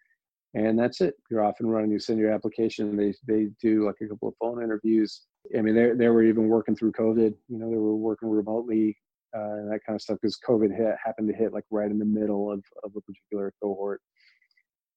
and 0.57 0.79
that's 0.79 1.01
it. 1.01 1.15
You're 1.31 1.45
off 1.45 1.61
and 1.61 1.71
running. 1.71 1.91
You 1.91 1.99
send 1.99 2.19
your 2.19 2.33
application. 2.33 2.97
They 2.97 3.15
they 3.27 3.51
do 3.61 3.85
like 3.85 3.97
a 4.03 4.09
couple 4.09 4.29
of 4.29 4.35
phone 4.41 4.63
interviews. 4.63 5.23
I 5.57 5.61
mean, 5.61 5.75
they 5.75 5.93
they 5.93 6.09
were 6.09 6.23
even 6.23 6.49
working 6.49 6.75
through 6.75 6.93
COVID. 6.93 7.35
You 7.49 7.59
know, 7.59 7.71
they 7.71 7.77
were 7.77 7.97
working 7.97 8.29
remotely 8.29 8.97
uh, 9.37 9.57
and 9.57 9.71
that 9.71 9.81
kind 9.85 9.97
of 9.97 10.03
stuff 10.03 10.19
because 10.21 10.39
COVID 10.47 10.75
hit, 10.75 10.97
happened 11.05 11.29
to 11.29 11.35
hit 11.35 11.53
like 11.53 11.65
right 11.71 11.91
in 11.91 11.99
the 11.99 12.05
middle 12.05 12.51
of 12.51 12.65
of 12.85 12.93
a 12.97 13.01
particular 13.01 13.53
cohort, 13.63 14.01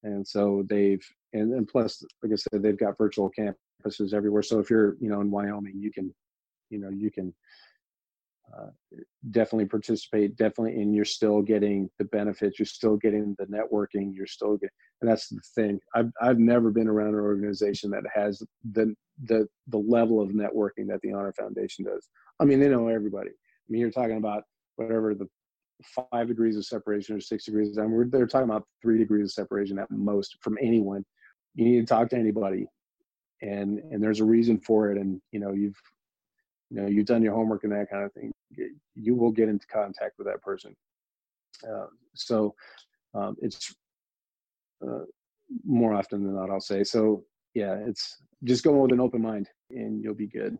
and 0.02 0.26
so 0.26 0.64
they've 0.68 1.04
and, 1.32 1.52
and 1.52 1.68
plus, 1.68 2.02
like 2.22 2.32
I 2.32 2.36
said, 2.36 2.62
they've 2.62 2.78
got 2.78 2.96
virtual 2.96 3.30
campuses 3.38 4.14
everywhere. 4.14 4.42
So 4.42 4.58
if 4.58 4.70
you're 4.70 4.96
you 5.00 5.10
know 5.10 5.20
in 5.20 5.30
Wyoming, 5.30 5.78
you 5.78 5.92
can 5.92 6.14
you 6.70 6.78
know 6.78 6.88
you 6.88 7.10
can 7.10 7.34
Uh, 8.58 8.66
definitely 9.30 9.66
participate 9.66 10.34
definitely 10.34 10.80
and 10.80 10.92
you're 10.92 11.04
still 11.04 11.40
getting 11.40 11.88
the 11.98 12.04
benefits 12.06 12.58
you're 12.58 12.66
still 12.66 12.96
getting 12.96 13.36
the 13.38 13.46
networking 13.46 14.12
you're 14.12 14.26
still 14.26 14.56
getting 14.56 14.70
and 15.00 15.10
that's 15.10 15.28
the 15.28 15.40
thing. 15.54 15.80
I've, 15.94 16.10
I've 16.20 16.38
never 16.38 16.70
been 16.70 16.88
around 16.88 17.14
an 17.14 17.20
organization 17.20 17.90
that 17.90 18.04
has 18.14 18.42
the 18.72 18.94
the 19.24 19.46
the 19.68 19.78
level 19.78 20.20
of 20.20 20.30
networking 20.30 20.88
that 20.88 21.00
the 21.02 21.12
honor 21.12 21.32
foundation 21.32 21.84
does. 21.84 22.08
I 22.38 22.44
mean 22.44 22.60
they 22.60 22.68
know 22.68 22.88
everybody. 22.88 23.30
I 23.30 23.68
mean 23.68 23.80
you're 23.80 23.90
talking 23.90 24.16
about 24.16 24.44
whatever 24.76 25.14
the 25.14 25.26
five 26.10 26.28
degrees 26.28 26.56
of 26.56 26.66
separation 26.66 27.16
or 27.16 27.20
six 27.20 27.44
degrees 27.44 27.78
I 27.78 27.86
mean, 27.86 28.10
they're 28.10 28.26
talking 28.26 28.48
about 28.48 28.66
three 28.82 28.98
degrees 28.98 29.26
of 29.26 29.32
separation 29.32 29.78
at 29.78 29.90
most 29.90 30.36
from 30.40 30.58
anyone. 30.60 31.04
You 31.54 31.64
need 31.64 31.80
to 31.80 31.86
talk 31.86 32.10
to 32.10 32.16
anybody 32.16 32.66
and 33.42 33.78
and 33.78 34.02
there's 34.02 34.20
a 34.20 34.24
reason 34.24 34.60
for 34.60 34.90
it 34.90 34.98
and 34.98 35.20
you 35.32 35.40
know 35.40 35.52
you've 35.52 35.80
you 36.70 36.80
know 36.80 36.86
you've 36.86 37.06
done 37.06 37.22
your 37.22 37.34
homework 37.34 37.64
and 37.64 37.72
that 37.72 37.90
kind 37.90 38.04
of 38.04 38.12
thing 38.12 38.32
you 38.94 39.14
will 39.14 39.30
get 39.30 39.48
into 39.48 39.66
contact 39.66 40.18
with 40.18 40.26
that 40.26 40.42
person. 40.42 40.74
Uh, 41.68 41.86
so 42.14 42.54
um, 43.14 43.36
it's 43.40 43.74
uh, 44.86 45.04
more 45.64 45.94
often 45.94 46.24
than 46.24 46.34
not 46.34 46.50
i'll 46.50 46.60
say. 46.60 46.84
So 46.84 47.24
yeah 47.54 47.74
it's 47.86 48.22
just 48.44 48.64
going 48.64 48.80
with 48.80 48.92
an 48.92 49.00
open 49.00 49.20
mind 49.20 49.48
and 49.70 50.02
you'll 50.02 50.14
be 50.14 50.26
good. 50.26 50.56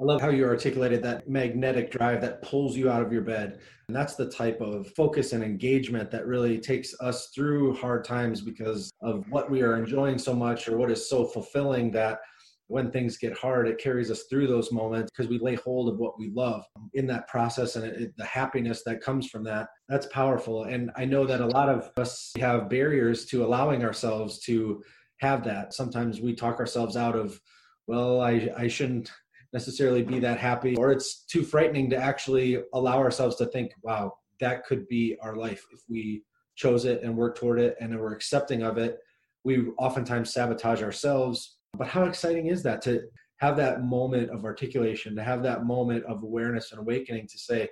I 0.00 0.04
love 0.04 0.20
how 0.20 0.30
you 0.30 0.44
articulated 0.44 1.02
that 1.04 1.28
magnetic 1.28 1.90
drive 1.92 2.20
that 2.22 2.42
pulls 2.42 2.76
you 2.76 2.90
out 2.90 3.02
of 3.02 3.12
your 3.12 3.22
bed. 3.22 3.60
And 3.86 3.96
that's 3.96 4.16
the 4.16 4.28
type 4.28 4.60
of 4.60 4.88
focus 4.96 5.32
and 5.32 5.44
engagement 5.44 6.10
that 6.10 6.26
really 6.26 6.58
takes 6.58 6.92
us 7.00 7.28
through 7.28 7.76
hard 7.76 8.04
times 8.04 8.40
because 8.40 8.90
of 9.00 9.24
what 9.30 9.48
we 9.48 9.62
are 9.62 9.76
enjoying 9.76 10.18
so 10.18 10.34
much 10.34 10.66
or 10.66 10.76
what 10.76 10.90
is 10.90 11.08
so 11.08 11.24
fulfilling 11.24 11.92
that 11.92 12.20
when 12.68 12.90
things 12.90 13.18
get 13.18 13.36
hard, 13.36 13.68
it 13.68 13.78
carries 13.78 14.10
us 14.10 14.24
through 14.24 14.46
those 14.46 14.72
moments 14.72 15.10
because 15.10 15.28
we 15.28 15.38
lay 15.38 15.56
hold 15.56 15.92
of 15.92 15.98
what 15.98 16.18
we 16.18 16.30
love 16.30 16.64
in 16.94 17.06
that 17.06 17.28
process 17.28 17.76
and 17.76 17.84
it, 17.84 18.16
the 18.16 18.24
happiness 18.24 18.82
that 18.84 19.02
comes 19.02 19.28
from 19.28 19.44
that. 19.44 19.68
That's 19.88 20.06
powerful. 20.06 20.64
And 20.64 20.90
I 20.96 21.04
know 21.04 21.26
that 21.26 21.40
a 21.40 21.46
lot 21.46 21.68
of 21.68 21.90
us 21.96 22.32
have 22.38 22.70
barriers 22.70 23.26
to 23.26 23.44
allowing 23.44 23.84
ourselves 23.84 24.38
to 24.44 24.82
have 25.20 25.44
that. 25.44 25.74
Sometimes 25.74 26.20
we 26.20 26.34
talk 26.34 26.58
ourselves 26.58 26.96
out 26.96 27.14
of, 27.14 27.38
well, 27.86 28.20
I, 28.20 28.50
I 28.56 28.68
shouldn't 28.68 29.10
necessarily 29.52 30.02
be 30.02 30.18
that 30.20 30.38
happy, 30.38 30.76
or 30.76 30.92
it's 30.92 31.24
too 31.24 31.42
frightening 31.42 31.90
to 31.90 31.96
actually 31.96 32.62
allow 32.72 32.98
ourselves 32.98 33.36
to 33.36 33.46
think, 33.46 33.72
wow, 33.82 34.14
that 34.40 34.64
could 34.64 34.88
be 34.88 35.16
our 35.20 35.36
life 35.36 35.66
if 35.72 35.80
we 35.88 36.22
chose 36.56 36.84
it 36.84 37.02
and 37.02 37.16
work 37.16 37.36
toward 37.36 37.60
it 37.60 37.76
and 37.80 37.98
we're 37.98 38.14
accepting 38.14 38.62
of 38.62 38.78
it. 38.78 38.98
We 39.44 39.68
oftentimes 39.78 40.32
sabotage 40.32 40.82
ourselves 40.82 41.58
but 41.76 41.88
how 41.88 42.04
exciting 42.04 42.46
is 42.46 42.62
that 42.62 42.82
to 42.82 43.02
have 43.38 43.56
that 43.56 43.82
moment 43.82 44.30
of 44.30 44.44
articulation, 44.44 45.16
to 45.16 45.22
have 45.22 45.42
that 45.42 45.64
moment 45.64 46.04
of 46.04 46.22
awareness 46.22 46.70
and 46.70 46.80
awakening 46.80 47.26
to 47.26 47.38
say, 47.38 47.68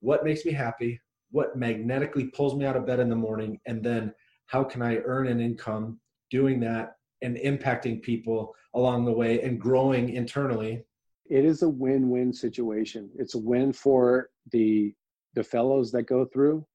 what 0.00 0.24
makes 0.24 0.44
me 0.44 0.52
happy? 0.52 1.00
What 1.30 1.56
magnetically 1.56 2.26
pulls 2.26 2.56
me 2.56 2.64
out 2.64 2.76
of 2.76 2.86
bed 2.86 3.00
in 3.00 3.08
the 3.08 3.16
morning? 3.16 3.60
And 3.66 3.82
then 3.82 4.12
how 4.46 4.64
can 4.64 4.82
I 4.82 4.96
earn 5.04 5.28
an 5.28 5.40
income 5.40 6.00
doing 6.30 6.58
that 6.60 6.96
and 7.22 7.36
impacting 7.36 8.02
people 8.02 8.54
along 8.74 9.04
the 9.04 9.12
way 9.12 9.40
and 9.42 9.60
growing 9.60 10.10
internally? 10.10 10.84
It 11.30 11.44
is 11.44 11.62
a 11.62 11.68
win-win 11.68 12.32
situation. 12.32 13.10
It's 13.16 13.34
a 13.34 13.38
win 13.38 13.72
for 13.72 14.30
the 14.50 14.94
the 15.34 15.44
fellows 15.44 15.90
that 15.92 16.02
go 16.02 16.26
through 16.26 16.66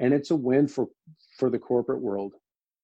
and 0.00 0.12
it's 0.12 0.30
a 0.30 0.36
win 0.36 0.66
for 0.66 0.88
for 1.38 1.50
the 1.50 1.58
corporate 1.58 2.00
world 2.00 2.34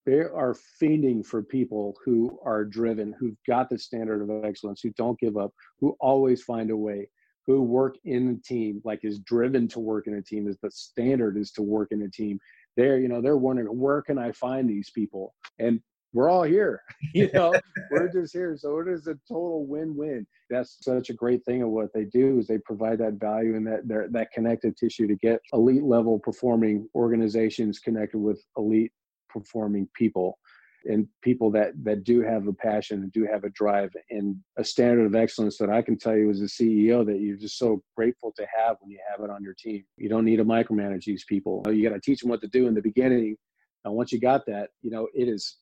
they 0.05 0.21
are 0.21 0.57
fiending 0.81 1.25
for 1.25 1.43
people 1.43 1.97
who 2.05 2.39
are 2.45 2.65
driven, 2.65 3.15
who've 3.19 3.37
got 3.47 3.71
the 3.71 3.79
standard 3.79 4.23
of 4.23 4.45
excellence, 4.45 4.81
who 4.83 4.91
don't 4.97 5.19
give 5.21 5.37
up, 5.37 5.53
who 5.81 5.97
always 6.01 6.43
find 6.43 6.71
a 6.71 6.77
way, 6.77 7.09
who 7.47 7.63
work 7.63 7.97
in 8.05 8.29
a 8.29 8.49
team, 8.49 8.81
like 8.85 9.01
is 9.05 9.21
driven 9.21 9.69
to 9.69 9.81
work 9.81 10.07
in 10.07 10.15
a 10.15 10.23
team, 10.23 10.49
is 10.49 10.59
the 10.63 10.71
standard 10.71 11.37
is 11.37 11.53
to 11.53 11.63
work 11.63 11.89
in 11.93 12.03
a 12.03 12.11
team. 12.11 12.39
They're, 12.77 12.99
you 12.99 13.09
know, 13.09 13.21
they're 13.21 13.37
wondering 13.37 13.69
where 13.69 14.03
can 14.03 14.19
I 14.19 14.33
find 14.33 14.69
these 14.69 14.91
people? 14.91 15.35
And 15.59 15.81
we're 16.13 16.29
all 16.29 16.43
here, 16.43 16.83
you 17.15 17.31
know, 17.33 17.55
we're 17.91 18.09
just 18.09 18.33
here. 18.33 18.57
So 18.57 18.81
it 18.81 18.89
is 18.89 19.07
a 19.07 19.15
total 19.29 19.67
win-win. 19.67 20.27
That's 20.51 20.79
such 20.83 21.11
a 21.11 21.15
great 21.15 21.45
thing 21.45 21.63
of 21.63 21.71
what 21.71 21.93
they 21.95 22.05
do 22.05 22.39
is 22.39 22.47
they 22.47 22.59
provide 22.59 22.99
that 22.99 23.15
value 23.15 23.57
and 23.57 23.67
that 23.67 24.13
that 24.13 24.33
connective 24.33 24.77
tissue 24.77 25.07
to 25.07 25.17
get 25.17 25.41
elite 25.53 25.85
level 25.85 26.19
performing 26.19 26.89
organizations 26.95 27.79
connected 27.79 28.19
with 28.19 28.43
elite 28.59 28.93
performing 29.33 29.89
people 29.95 30.39
and 30.85 31.07
people 31.23 31.51
that 31.53 31.73
that 31.85 32.05
do 32.05 32.21
have 32.23 32.47
a 32.47 32.53
passion 32.53 33.03
and 33.03 33.13
do 33.13 33.25
have 33.25 33.45
a 33.45 33.51
drive 33.51 33.91
and 34.11 34.37
a 34.59 34.65
standard 34.65 35.07
of 35.07 35.15
excellence 35.15 35.57
that 35.59 35.71
I 35.71 35.83
can 35.83 35.97
tell 35.97 36.17
you 36.17 36.31
as 36.31 36.41
a 36.41 36.45
CEO 36.45 37.07
that 37.07 37.21
you're 37.21 37.37
just 37.37 37.59
so 37.59 37.83
grateful 37.97 38.33
to 38.37 38.47
have 38.57 38.77
when 38.81 38.91
you 38.91 38.99
have 39.11 39.25
it 39.25 39.31
on 39.31 39.43
your 39.43 39.55
team. 39.55 39.85
You 39.97 40.09
don't 40.09 40.25
need 40.25 40.37
to 40.37 40.45
micromanage 40.45 41.05
these 41.05 41.25
people. 41.25 41.63
You 41.67 41.89
got 41.89 41.95
to 41.95 42.01
teach 42.01 42.21
them 42.21 42.31
what 42.31 42.41
to 42.41 42.49
do 42.49 42.67
in 42.67 42.75
the 42.75 42.83
beginning. 42.83 43.37
And 43.85 43.95
once 43.95 44.13
you 44.13 44.21
got 44.21 44.45
that, 44.47 44.71
you 44.83 44.91
know, 44.91 45.09
it 45.15 45.29
is 45.29 45.59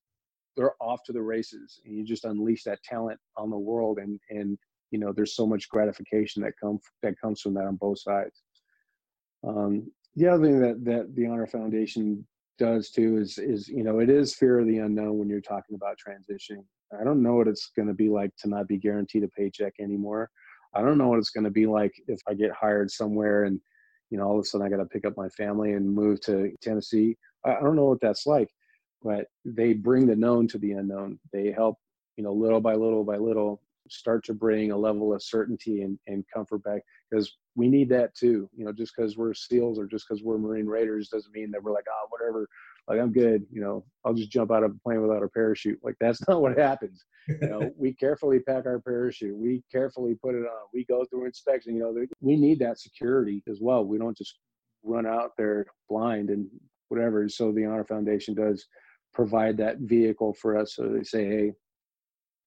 they're 0.56 0.74
off 0.80 1.02
to 1.04 1.12
the 1.12 1.22
races 1.22 1.80
and 1.84 1.96
you 1.96 2.04
just 2.04 2.24
unleash 2.24 2.64
that 2.64 2.82
talent 2.82 3.18
on 3.36 3.50
the 3.50 3.58
world 3.58 3.98
and 3.98 4.18
and 4.30 4.58
you 4.90 4.98
know 4.98 5.12
there's 5.12 5.36
so 5.36 5.46
much 5.46 5.68
gratification 5.68 6.42
that 6.42 6.52
comes 6.62 6.80
that 7.02 7.14
comes 7.20 7.40
from 7.40 7.54
that 7.54 7.66
on 7.66 7.76
both 7.76 8.00
sides. 8.00 8.42
Um, 9.46 9.90
the 10.16 10.26
other 10.26 10.44
thing 10.44 10.60
that 10.60 10.84
that 10.84 11.14
the 11.14 11.26
Honor 11.26 11.46
Foundation 11.46 12.26
does 12.60 12.90
too 12.90 13.16
is 13.16 13.38
is 13.38 13.68
you 13.68 13.82
know 13.82 14.00
it 14.00 14.10
is 14.10 14.34
fear 14.34 14.60
of 14.60 14.66
the 14.66 14.78
unknown 14.78 15.18
when 15.18 15.28
you're 15.28 15.40
talking 15.40 15.74
about 15.74 15.96
transitioning. 15.96 16.64
I 16.98 17.02
don't 17.04 17.22
know 17.22 17.34
what 17.34 17.48
it's 17.48 17.70
going 17.74 17.88
to 17.88 17.94
be 17.94 18.10
like 18.10 18.36
to 18.36 18.48
not 18.48 18.68
be 18.68 18.76
guaranteed 18.76 19.24
a 19.24 19.28
paycheck 19.28 19.72
anymore. 19.80 20.30
I 20.74 20.82
don't 20.82 20.98
know 20.98 21.08
what 21.08 21.18
it's 21.18 21.30
going 21.30 21.44
to 21.44 21.50
be 21.50 21.66
like 21.66 21.92
if 22.06 22.20
I 22.28 22.34
get 22.34 22.52
hired 22.52 22.90
somewhere 22.90 23.44
and 23.44 23.58
you 24.10 24.18
know 24.18 24.24
all 24.24 24.38
of 24.38 24.44
a 24.44 24.44
sudden 24.44 24.66
I 24.66 24.70
got 24.70 24.76
to 24.76 24.84
pick 24.84 25.06
up 25.06 25.16
my 25.16 25.30
family 25.30 25.72
and 25.72 25.90
move 25.90 26.20
to 26.22 26.52
Tennessee. 26.62 27.16
I, 27.46 27.56
I 27.56 27.60
don't 27.60 27.76
know 27.76 27.86
what 27.86 28.02
that's 28.02 28.26
like, 28.26 28.50
but 29.02 29.24
they 29.46 29.72
bring 29.72 30.06
the 30.06 30.14
known 30.14 30.46
to 30.48 30.58
the 30.58 30.72
unknown. 30.72 31.18
They 31.32 31.52
help 31.52 31.78
you 32.18 32.24
know 32.24 32.34
little 32.34 32.60
by 32.60 32.74
little 32.74 33.04
by 33.04 33.16
little 33.16 33.62
start 33.88 34.22
to 34.24 34.34
bring 34.34 34.70
a 34.70 34.76
level 34.76 35.14
of 35.14 35.22
certainty 35.22 35.80
and, 35.80 35.98
and 36.06 36.24
comfort 36.32 36.62
back 36.62 36.82
because 37.10 37.36
we 37.56 37.68
need 37.68 37.88
that 37.90 38.14
too. 38.14 38.48
You 38.56 38.64
know, 38.64 38.72
just 38.72 38.92
because 38.96 39.16
we're 39.16 39.34
SEALs 39.34 39.78
or 39.78 39.86
just 39.86 40.06
because 40.08 40.22
we're 40.22 40.38
Marine 40.38 40.66
Raiders 40.66 41.08
doesn't 41.08 41.34
mean 41.34 41.50
that 41.50 41.62
we're 41.62 41.72
like, 41.72 41.86
oh, 41.90 42.06
whatever, 42.10 42.48
like 42.88 43.00
I'm 43.00 43.12
good. 43.12 43.44
You 43.52 43.60
know, 43.60 43.84
I'll 44.04 44.14
just 44.14 44.30
jump 44.30 44.50
out 44.50 44.64
of 44.64 44.72
a 44.72 44.78
plane 44.82 45.02
without 45.02 45.22
a 45.22 45.28
parachute. 45.28 45.78
Like 45.82 45.96
that's 46.00 46.20
not 46.28 46.42
what 46.42 46.58
happens. 46.58 47.04
You 47.28 47.38
know, 47.48 47.70
we 47.76 47.92
carefully 47.94 48.40
pack 48.40 48.66
our 48.66 48.80
parachute. 48.80 49.36
We 49.36 49.62
carefully 49.70 50.14
put 50.14 50.34
it 50.34 50.42
on. 50.42 50.68
We 50.72 50.84
go 50.84 51.04
through 51.04 51.26
inspection. 51.26 51.74
You 51.76 51.82
know, 51.82 52.06
we 52.20 52.36
need 52.36 52.58
that 52.60 52.78
security 52.78 53.42
as 53.48 53.58
well. 53.60 53.84
We 53.84 53.98
don't 53.98 54.16
just 54.16 54.38
run 54.82 55.06
out 55.06 55.32
there 55.36 55.66
blind 55.88 56.30
and 56.30 56.48
whatever. 56.88 57.28
So 57.28 57.52
the 57.52 57.64
Honor 57.66 57.84
Foundation 57.84 58.34
does 58.34 58.66
provide 59.12 59.56
that 59.58 59.78
vehicle 59.78 60.34
for 60.34 60.56
us. 60.56 60.74
So 60.74 60.88
they 60.88 61.04
say, 61.04 61.26
hey, 61.26 61.52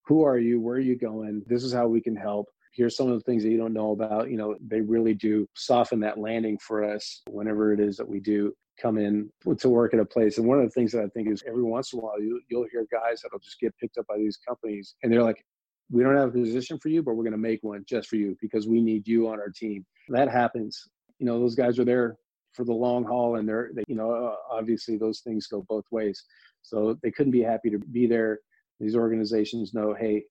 who 0.06 0.24
are 0.24 0.38
you? 0.38 0.60
Where 0.60 0.76
are 0.76 0.80
you 0.80 0.98
going? 0.98 1.44
This 1.48 1.64
is 1.64 1.74
how 1.74 1.88
we 1.88 2.02
can 2.02 2.16
help. 2.16 2.48
Here's 2.74 2.98
some 2.98 3.10
of 3.10 3.14
the 3.14 3.24
things 3.24 3.44
that 3.44 3.50
you 3.50 3.58
don't 3.58 3.74
know 3.74 3.92
about. 3.92 4.30
You 4.30 4.38
know, 4.38 4.56
they 4.66 4.82
really 4.82 5.14
do 5.14 5.48
soften 5.54 6.00
that 6.02 6.18
landing 6.18 6.58
for 6.58 6.84
us 6.84 7.22
whenever 7.30 7.72
it 7.72 7.80
is 7.80 7.98
that 7.98 8.10
we 8.10 8.20
do 8.20 8.54
come 8.82 8.98
in 8.98 9.30
to 9.60 9.70
work 9.70 9.94
at 9.94 10.00
a 10.00 10.06
place. 10.06 10.38
And 10.38 10.48
one 10.48 10.58
of 10.58 10.66
the 10.66 10.72
things 10.72 10.92
that 10.94 11.04
I 11.04 11.08
think 11.10 11.30
is 11.30 11.44
every 11.48 11.64
once 11.64 11.94
in 11.94 12.00
a 12.00 12.02
while, 12.02 12.20
you, 12.20 12.42
you'll 12.50 12.68
hear 12.72 12.88
guys 12.92 13.22
that'll 13.22 13.40
just 13.40 13.60
get 13.60 13.78
picked 13.78 13.98
up 13.98 14.08
by 14.08 14.18
these 14.18 14.38
companies 14.38 14.96
and 15.04 15.14
they're 15.14 15.24
like, 15.24 15.46
we 15.92 16.02
don't 16.02 16.16
have 16.16 16.30
a 16.30 16.32
position 16.32 16.80
for 16.80 16.90
you, 16.90 17.04
but 17.04 17.14
we're 17.14 17.24
going 17.24 17.34
to 17.34 17.38
make 17.38 17.62
one 17.62 17.84
just 17.88 18.10
for 18.10 18.16
you 18.16 18.36
because 18.42 18.68
we 18.68 18.82
need 18.82 19.08
you 19.08 19.28
on 19.28 19.40
our 19.40 19.50
team. 19.50 19.86
That 20.10 20.30
happens. 20.30 20.88
You 21.20 21.28
know, 21.28 21.40
those 21.40 21.56
guys 21.56 21.78
are 21.78 21.86
there 21.86 22.18
for 22.54 22.66
the 22.66 22.74
long 22.74 23.04
haul 23.04 23.36
and 23.36 23.48
they're, 23.48 23.70
they, 23.76 23.84
you 23.88 23.96
know, 23.96 24.12
uh, 24.12 24.36
obviously 24.52 24.98
those 24.98 25.20
things 25.20 25.46
go 25.46 25.64
both 25.70 25.86
ways. 25.92 26.24
So 26.64 26.98
they 27.04 27.12
couldn't 27.12 27.32
be 27.32 27.44
happy 27.44 27.70
to 27.70 27.78
be 27.78 28.08
there. 28.08 28.40
These 28.80 28.96
organizations 28.96 29.74
know, 29.74 29.94
hey, 29.94 30.24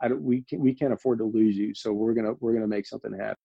I 0.00 0.08
don't, 0.08 0.22
we 0.22 0.42
can, 0.42 0.60
we 0.60 0.74
can't 0.74 0.92
afford 0.92 1.18
to 1.18 1.24
lose 1.24 1.56
you. 1.56 1.74
So 1.74 1.92
we're 1.92 2.14
gonna 2.14 2.34
we're 2.40 2.54
gonna 2.54 2.66
make 2.66 2.86
something 2.86 3.12
happen. 3.12 3.36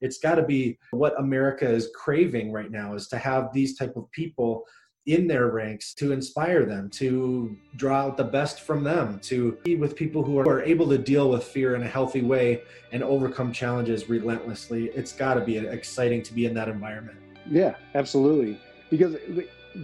It's 0.00 0.18
got 0.18 0.36
to 0.36 0.44
be 0.44 0.78
what 0.92 1.18
America 1.18 1.68
is 1.68 1.90
craving 1.94 2.52
right 2.52 2.70
now 2.70 2.94
is 2.94 3.08
to 3.08 3.18
have 3.18 3.52
these 3.52 3.76
type 3.76 3.96
of 3.96 4.08
people 4.12 4.64
in 5.06 5.26
their 5.26 5.46
ranks 5.48 5.94
to 5.94 6.12
inspire 6.12 6.66
them, 6.66 6.90
to 6.90 7.56
draw 7.76 8.02
out 8.02 8.16
the 8.18 8.24
best 8.24 8.60
from 8.60 8.84
them, 8.84 9.18
to 9.20 9.56
be 9.64 9.74
with 9.74 9.96
people 9.96 10.22
who 10.22 10.38
are 10.38 10.62
able 10.62 10.86
to 10.86 10.98
deal 10.98 11.30
with 11.30 11.42
fear 11.42 11.74
in 11.74 11.82
a 11.82 11.88
healthy 11.88 12.20
way 12.20 12.62
and 12.92 13.02
overcome 13.02 13.50
challenges 13.50 14.10
relentlessly. 14.10 14.90
It's 14.94 15.12
got 15.12 15.34
to 15.34 15.40
be 15.40 15.56
exciting 15.56 16.22
to 16.24 16.34
be 16.34 16.44
in 16.44 16.52
that 16.54 16.68
environment. 16.68 17.18
Yeah, 17.50 17.74
absolutely. 17.94 18.60
Because 18.90 19.16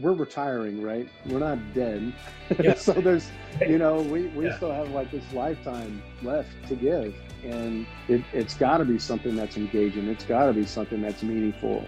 we're 0.01 0.12
retiring, 0.12 0.83
right? 0.83 1.09
We're 1.27 1.38
not 1.38 1.59
dead. 1.75 2.12
Yeah. 2.62 2.75
so 2.75 2.92
there's, 2.92 3.31
you 3.66 3.79
know, 3.79 4.03
we, 4.03 4.27
we 4.29 4.47
yeah. 4.47 4.57
still 4.57 4.70
have 4.70 4.90
like 4.90 5.11
this 5.11 5.25
lifetime 5.33 6.03
left 6.23 6.51
to 6.68 6.75
give. 6.75 7.14
And 7.42 7.87
it, 8.07 8.23
it's 8.33 8.55
got 8.55 8.79
to 8.79 8.85
be 8.85 8.99
something 8.99 9.35
that's 9.35 9.57
engaging. 9.57 10.09
It's 10.09 10.25
got 10.25 10.47
to 10.47 10.53
be 10.53 10.66
something 10.66 11.01
that's 11.01 11.23
meaningful. 11.23 11.87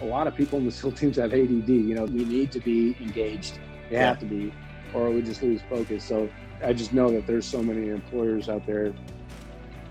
A 0.00 0.04
lot 0.06 0.26
of 0.26 0.34
people 0.34 0.58
in 0.58 0.64
the 0.64 0.72
SEAL 0.72 0.92
teams 1.00 1.16
have 1.16 1.34
ADD. 1.34 1.68
You 1.68 1.94
know, 1.94 2.04
we 2.04 2.24
need 2.24 2.50
to 2.52 2.60
be 2.60 2.96
engaged. 3.00 3.58
We 3.90 3.96
yeah. 3.96 4.08
have 4.08 4.18
to 4.20 4.26
be, 4.26 4.52
or 4.94 5.10
we 5.10 5.20
just 5.20 5.42
lose 5.42 5.60
focus. 5.68 6.02
So 6.02 6.30
I 6.64 6.72
just 6.72 6.92
know 6.94 7.10
that 7.10 7.26
there's 7.26 7.46
so 7.46 7.62
many 7.62 7.88
employers 7.88 8.48
out 8.48 8.66
there 8.66 8.94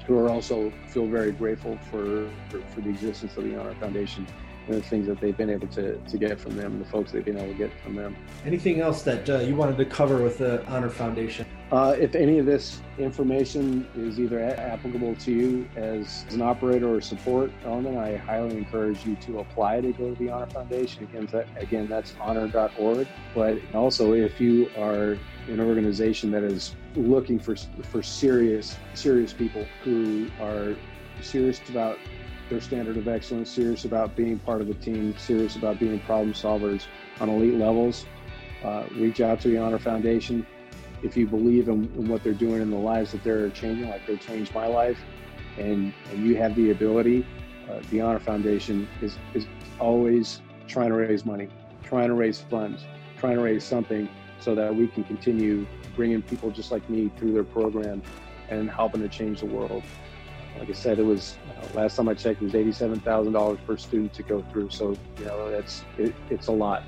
who 0.08 0.18
are 0.18 0.30
also 0.30 0.74
feel 0.88 1.06
very 1.06 1.32
grateful 1.32 1.78
for, 1.92 2.30
for, 2.50 2.62
for 2.74 2.82
the 2.82 2.90
existence 2.90 3.38
of 3.38 3.44
the 3.44 3.60
Honor 3.60 3.76
Foundation 3.76 4.26
the 4.68 4.82
things 4.82 5.08
that 5.08 5.20
they've 5.20 5.36
been 5.36 5.50
able 5.50 5.68
to, 5.68 5.98
to 5.98 6.18
get 6.18 6.40
from 6.40 6.56
them, 6.56 6.80
the 6.80 6.86
folks 6.86 7.12
they've 7.12 7.26
been 7.26 7.38
able 7.38 7.52
to 7.52 7.58
get 7.58 7.72
from 7.82 7.96
them. 7.96 8.16
Anything 8.46 8.82
else 8.82 9.02
that 9.04 9.30
uh, 9.30 9.40
you 9.40 9.56
wanted 9.56 9.78
to 9.78 9.86
cover 9.86 10.22
with 10.22 10.38
the 10.38 10.66
Honor 10.68 10.90
Foundation? 10.90 11.46
Uh, 11.72 11.96
if 12.00 12.16
any 12.16 12.40
of 12.40 12.46
this 12.46 12.82
information 12.98 13.88
is 13.96 14.20
either 14.20 14.42
applicable 14.42 15.16
to 15.16 15.32
you 15.32 15.68
as 15.76 16.26
an 16.32 16.42
operator 16.42 16.94
or 16.94 17.02
support 17.02 17.52
element, 17.64 17.98
I 17.98 18.18
highly 18.18 18.58
encourage 18.58 19.06
you 19.06 19.16
to 19.18 19.40
apply 19.40 19.82
to 19.82 19.92
go 19.94 20.14
to 20.14 20.16
the 20.16 20.30
Honor 20.30 20.48
Foundation. 20.48 21.04
Again, 21.04 21.28
that, 21.32 21.48
again 21.58 21.88
that's 21.88 22.16
honor.org. 22.20 23.08
But 23.36 23.60
also, 23.74 24.14
if 24.14 24.42
you 24.42 24.70
are 24.78 25.18
an 25.48 25.60
organization 25.60 26.32
that 26.32 26.44
is 26.44 26.76
looking 26.96 27.40
for 27.40 27.56
for 27.84 28.04
serious 28.04 28.76
serious 28.94 29.34
people 29.34 29.66
who 29.84 30.30
are 30.42 30.76
serious 31.22 31.62
about 31.70 32.00
their 32.50 32.62
standard 32.62 32.98
of 32.98 33.08
excellence, 33.08 33.50
serious 33.50 33.86
about 33.86 34.16
being 34.16 34.40
part 34.40 34.62
of 34.62 34.68
the 34.68 34.74
team, 34.76 35.16
serious 35.18 35.56
about 35.56 35.80
being 35.80 36.00
problem 36.00 36.34
solvers 36.34 36.88
on 37.20 37.30
elite 37.30 37.56
levels, 37.56 38.06
uh, 38.64 38.86
reach 38.96 39.22
out 39.22 39.40
to 39.42 39.48
the 39.50 39.58
Honor 39.58 39.80
Foundation. 39.80 40.46
If 41.02 41.16
you 41.16 41.28
believe 41.28 41.70
in, 41.70 41.86
in, 41.96 42.08
what 42.08 42.24
they're 42.24 42.34
doing 42.34 42.62
in 42.62 42.72
the 42.72 42.78
lives 42.78 43.12
that 43.14 43.24
they're 43.24 43.50
changing, 43.50 43.90
like 43.90 44.06
they 44.06 44.18
changed 44.18 44.54
my 44.54 44.68
life, 44.68 45.00
and, 45.58 45.94
and 46.12 46.26
you 46.26 46.36
have 46.38 46.56
the 46.56 46.72
ability, 46.72 47.26
uh, 47.70 47.80
the 47.90 48.02
Honor 48.02 48.20
Foundation 48.20 48.88
is, 49.02 49.18
is 49.34 49.46
always 49.80 50.42
trying 50.68 50.90
to 50.90 50.96
raise 50.96 51.26
money, 51.26 51.50
trying 51.84 52.10
to 52.10 52.16
raise 52.16 52.42
funds, 52.42 52.86
trying 53.18 53.36
to 53.36 53.42
raise 53.42 53.64
something 53.64 54.10
so 54.40 54.56
that 54.56 54.74
we 54.74 54.88
can 54.88 55.04
continue 55.04 55.66
bringing 55.96 56.22
people 56.22 56.50
just 56.50 56.72
like 56.72 56.88
me 56.90 57.12
through 57.18 57.34
their 57.34 57.44
program 57.44 58.02
and 58.50 58.70
helping 58.70 59.02
to 59.02 59.10
change 59.10 59.42
the 59.42 59.46
world 59.46 59.84
like 60.58 60.70
I 60.70 60.74
said, 60.74 61.00
it 61.00 61.06
was 61.06 61.38
uh, 61.50 61.68
last 61.74 61.96
time 61.96 62.10
I 62.10 62.14
checked, 62.14 62.42
it 62.42 62.46
was 62.46 62.56
eighty-seven 62.56 63.00
thousand 63.02 63.34
dollars 63.34 63.60
per 63.66 63.78
student 63.78 64.14
to 64.14 64.24
go 64.24 64.44
through. 64.52 64.70
So 64.70 64.98
you 65.20 65.26
know, 65.26 65.52
that's 65.52 65.84
it, 65.98 66.16
it's 66.30 66.48
a 66.48 66.52
lot, 66.52 66.84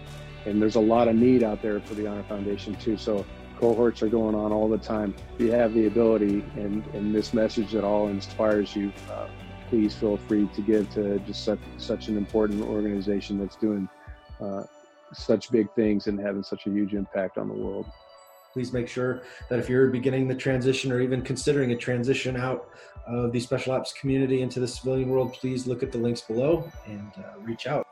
and 0.46 0.62
there's 0.62 0.76
a 0.76 0.82
lot 0.82 1.08
of 1.08 1.16
need 1.16 1.44
out 1.44 1.62
there 1.62 1.80
for 1.80 1.94
the 1.94 2.08
Honor 2.08 2.24
Foundation 2.24 2.76
too. 2.76 2.98
So 2.98 3.26
cohorts 3.60 4.02
are 4.02 4.10
going 4.10 4.36
on 4.36 4.52
all 4.52 4.68
the 4.68 4.78
time. 4.78 5.14
If 5.36 5.46
you 5.46 5.52
have 5.52 5.74
the 5.74 5.88
ability, 5.88 6.44
and 6.56 6.86
and 6.94 7.14
this 7.14 7.34
message 7.34 7.76
at 7.76 7.84
all 7.84 8.08
inspires 8.08 8.76
you, 8.76 8.92
uh, 9.12 9.28
please 9.70 9.94
feel 9.96 10.18
free 10.18 10.48
to 10.54 10.62
give 10.62 10.90
to 10.92 11.20
just 11.20 11.44
such 11.44 11.60
such 11.78 12.08
an 12.08 12.18
important 12.18 12.64
organization 12.64 13.38
that's 13.38 13.56
doing 13.56 13.88
uh, 14.42 14.64
such 15.14 15.52
big 15.52 15.72
things 15.74 16.08
and 16.08 16.20
having 16.20 16.44
such 16.44 16.66
a 16.68 16.70
huge 16.70 16.94
impact 16.94 17.38
on 17.38 17.48
the 17.48 17.54
world 17.54 17.86
please 18.54 18.74
make 18.74 18.88
sure 18.88 19.22
that 19.50 19.60
if 19.60 19.70
you're 19.70 19.88
beginning 19.88 20.28
the 20.28 20.36
transition 20.36 20.92
or 20.92 21.02
even 21.02 21.22
considering 21.22 21.72
a 21.72 21.78
transition 21.78 22.36
out 22.38 22.70
of 23.08 23.32
the 23.32 23.40
special 23.40 23.74
ops 23.74 23.94
community 23.94 24.42
into 24.42 24.60
the 24.60 24.68
civilian 24.68 25.10
world, 25.10 25.34
please 25.34 25.68
look 25.68 25.84
at 25.84 25.92
the 25.92 25.98
links 25.98 26.22
below 26.22 26.70
and 26.86 27.12
uh, 27.18 27.40
reach 27.42 27.68
out. 27.68 27.91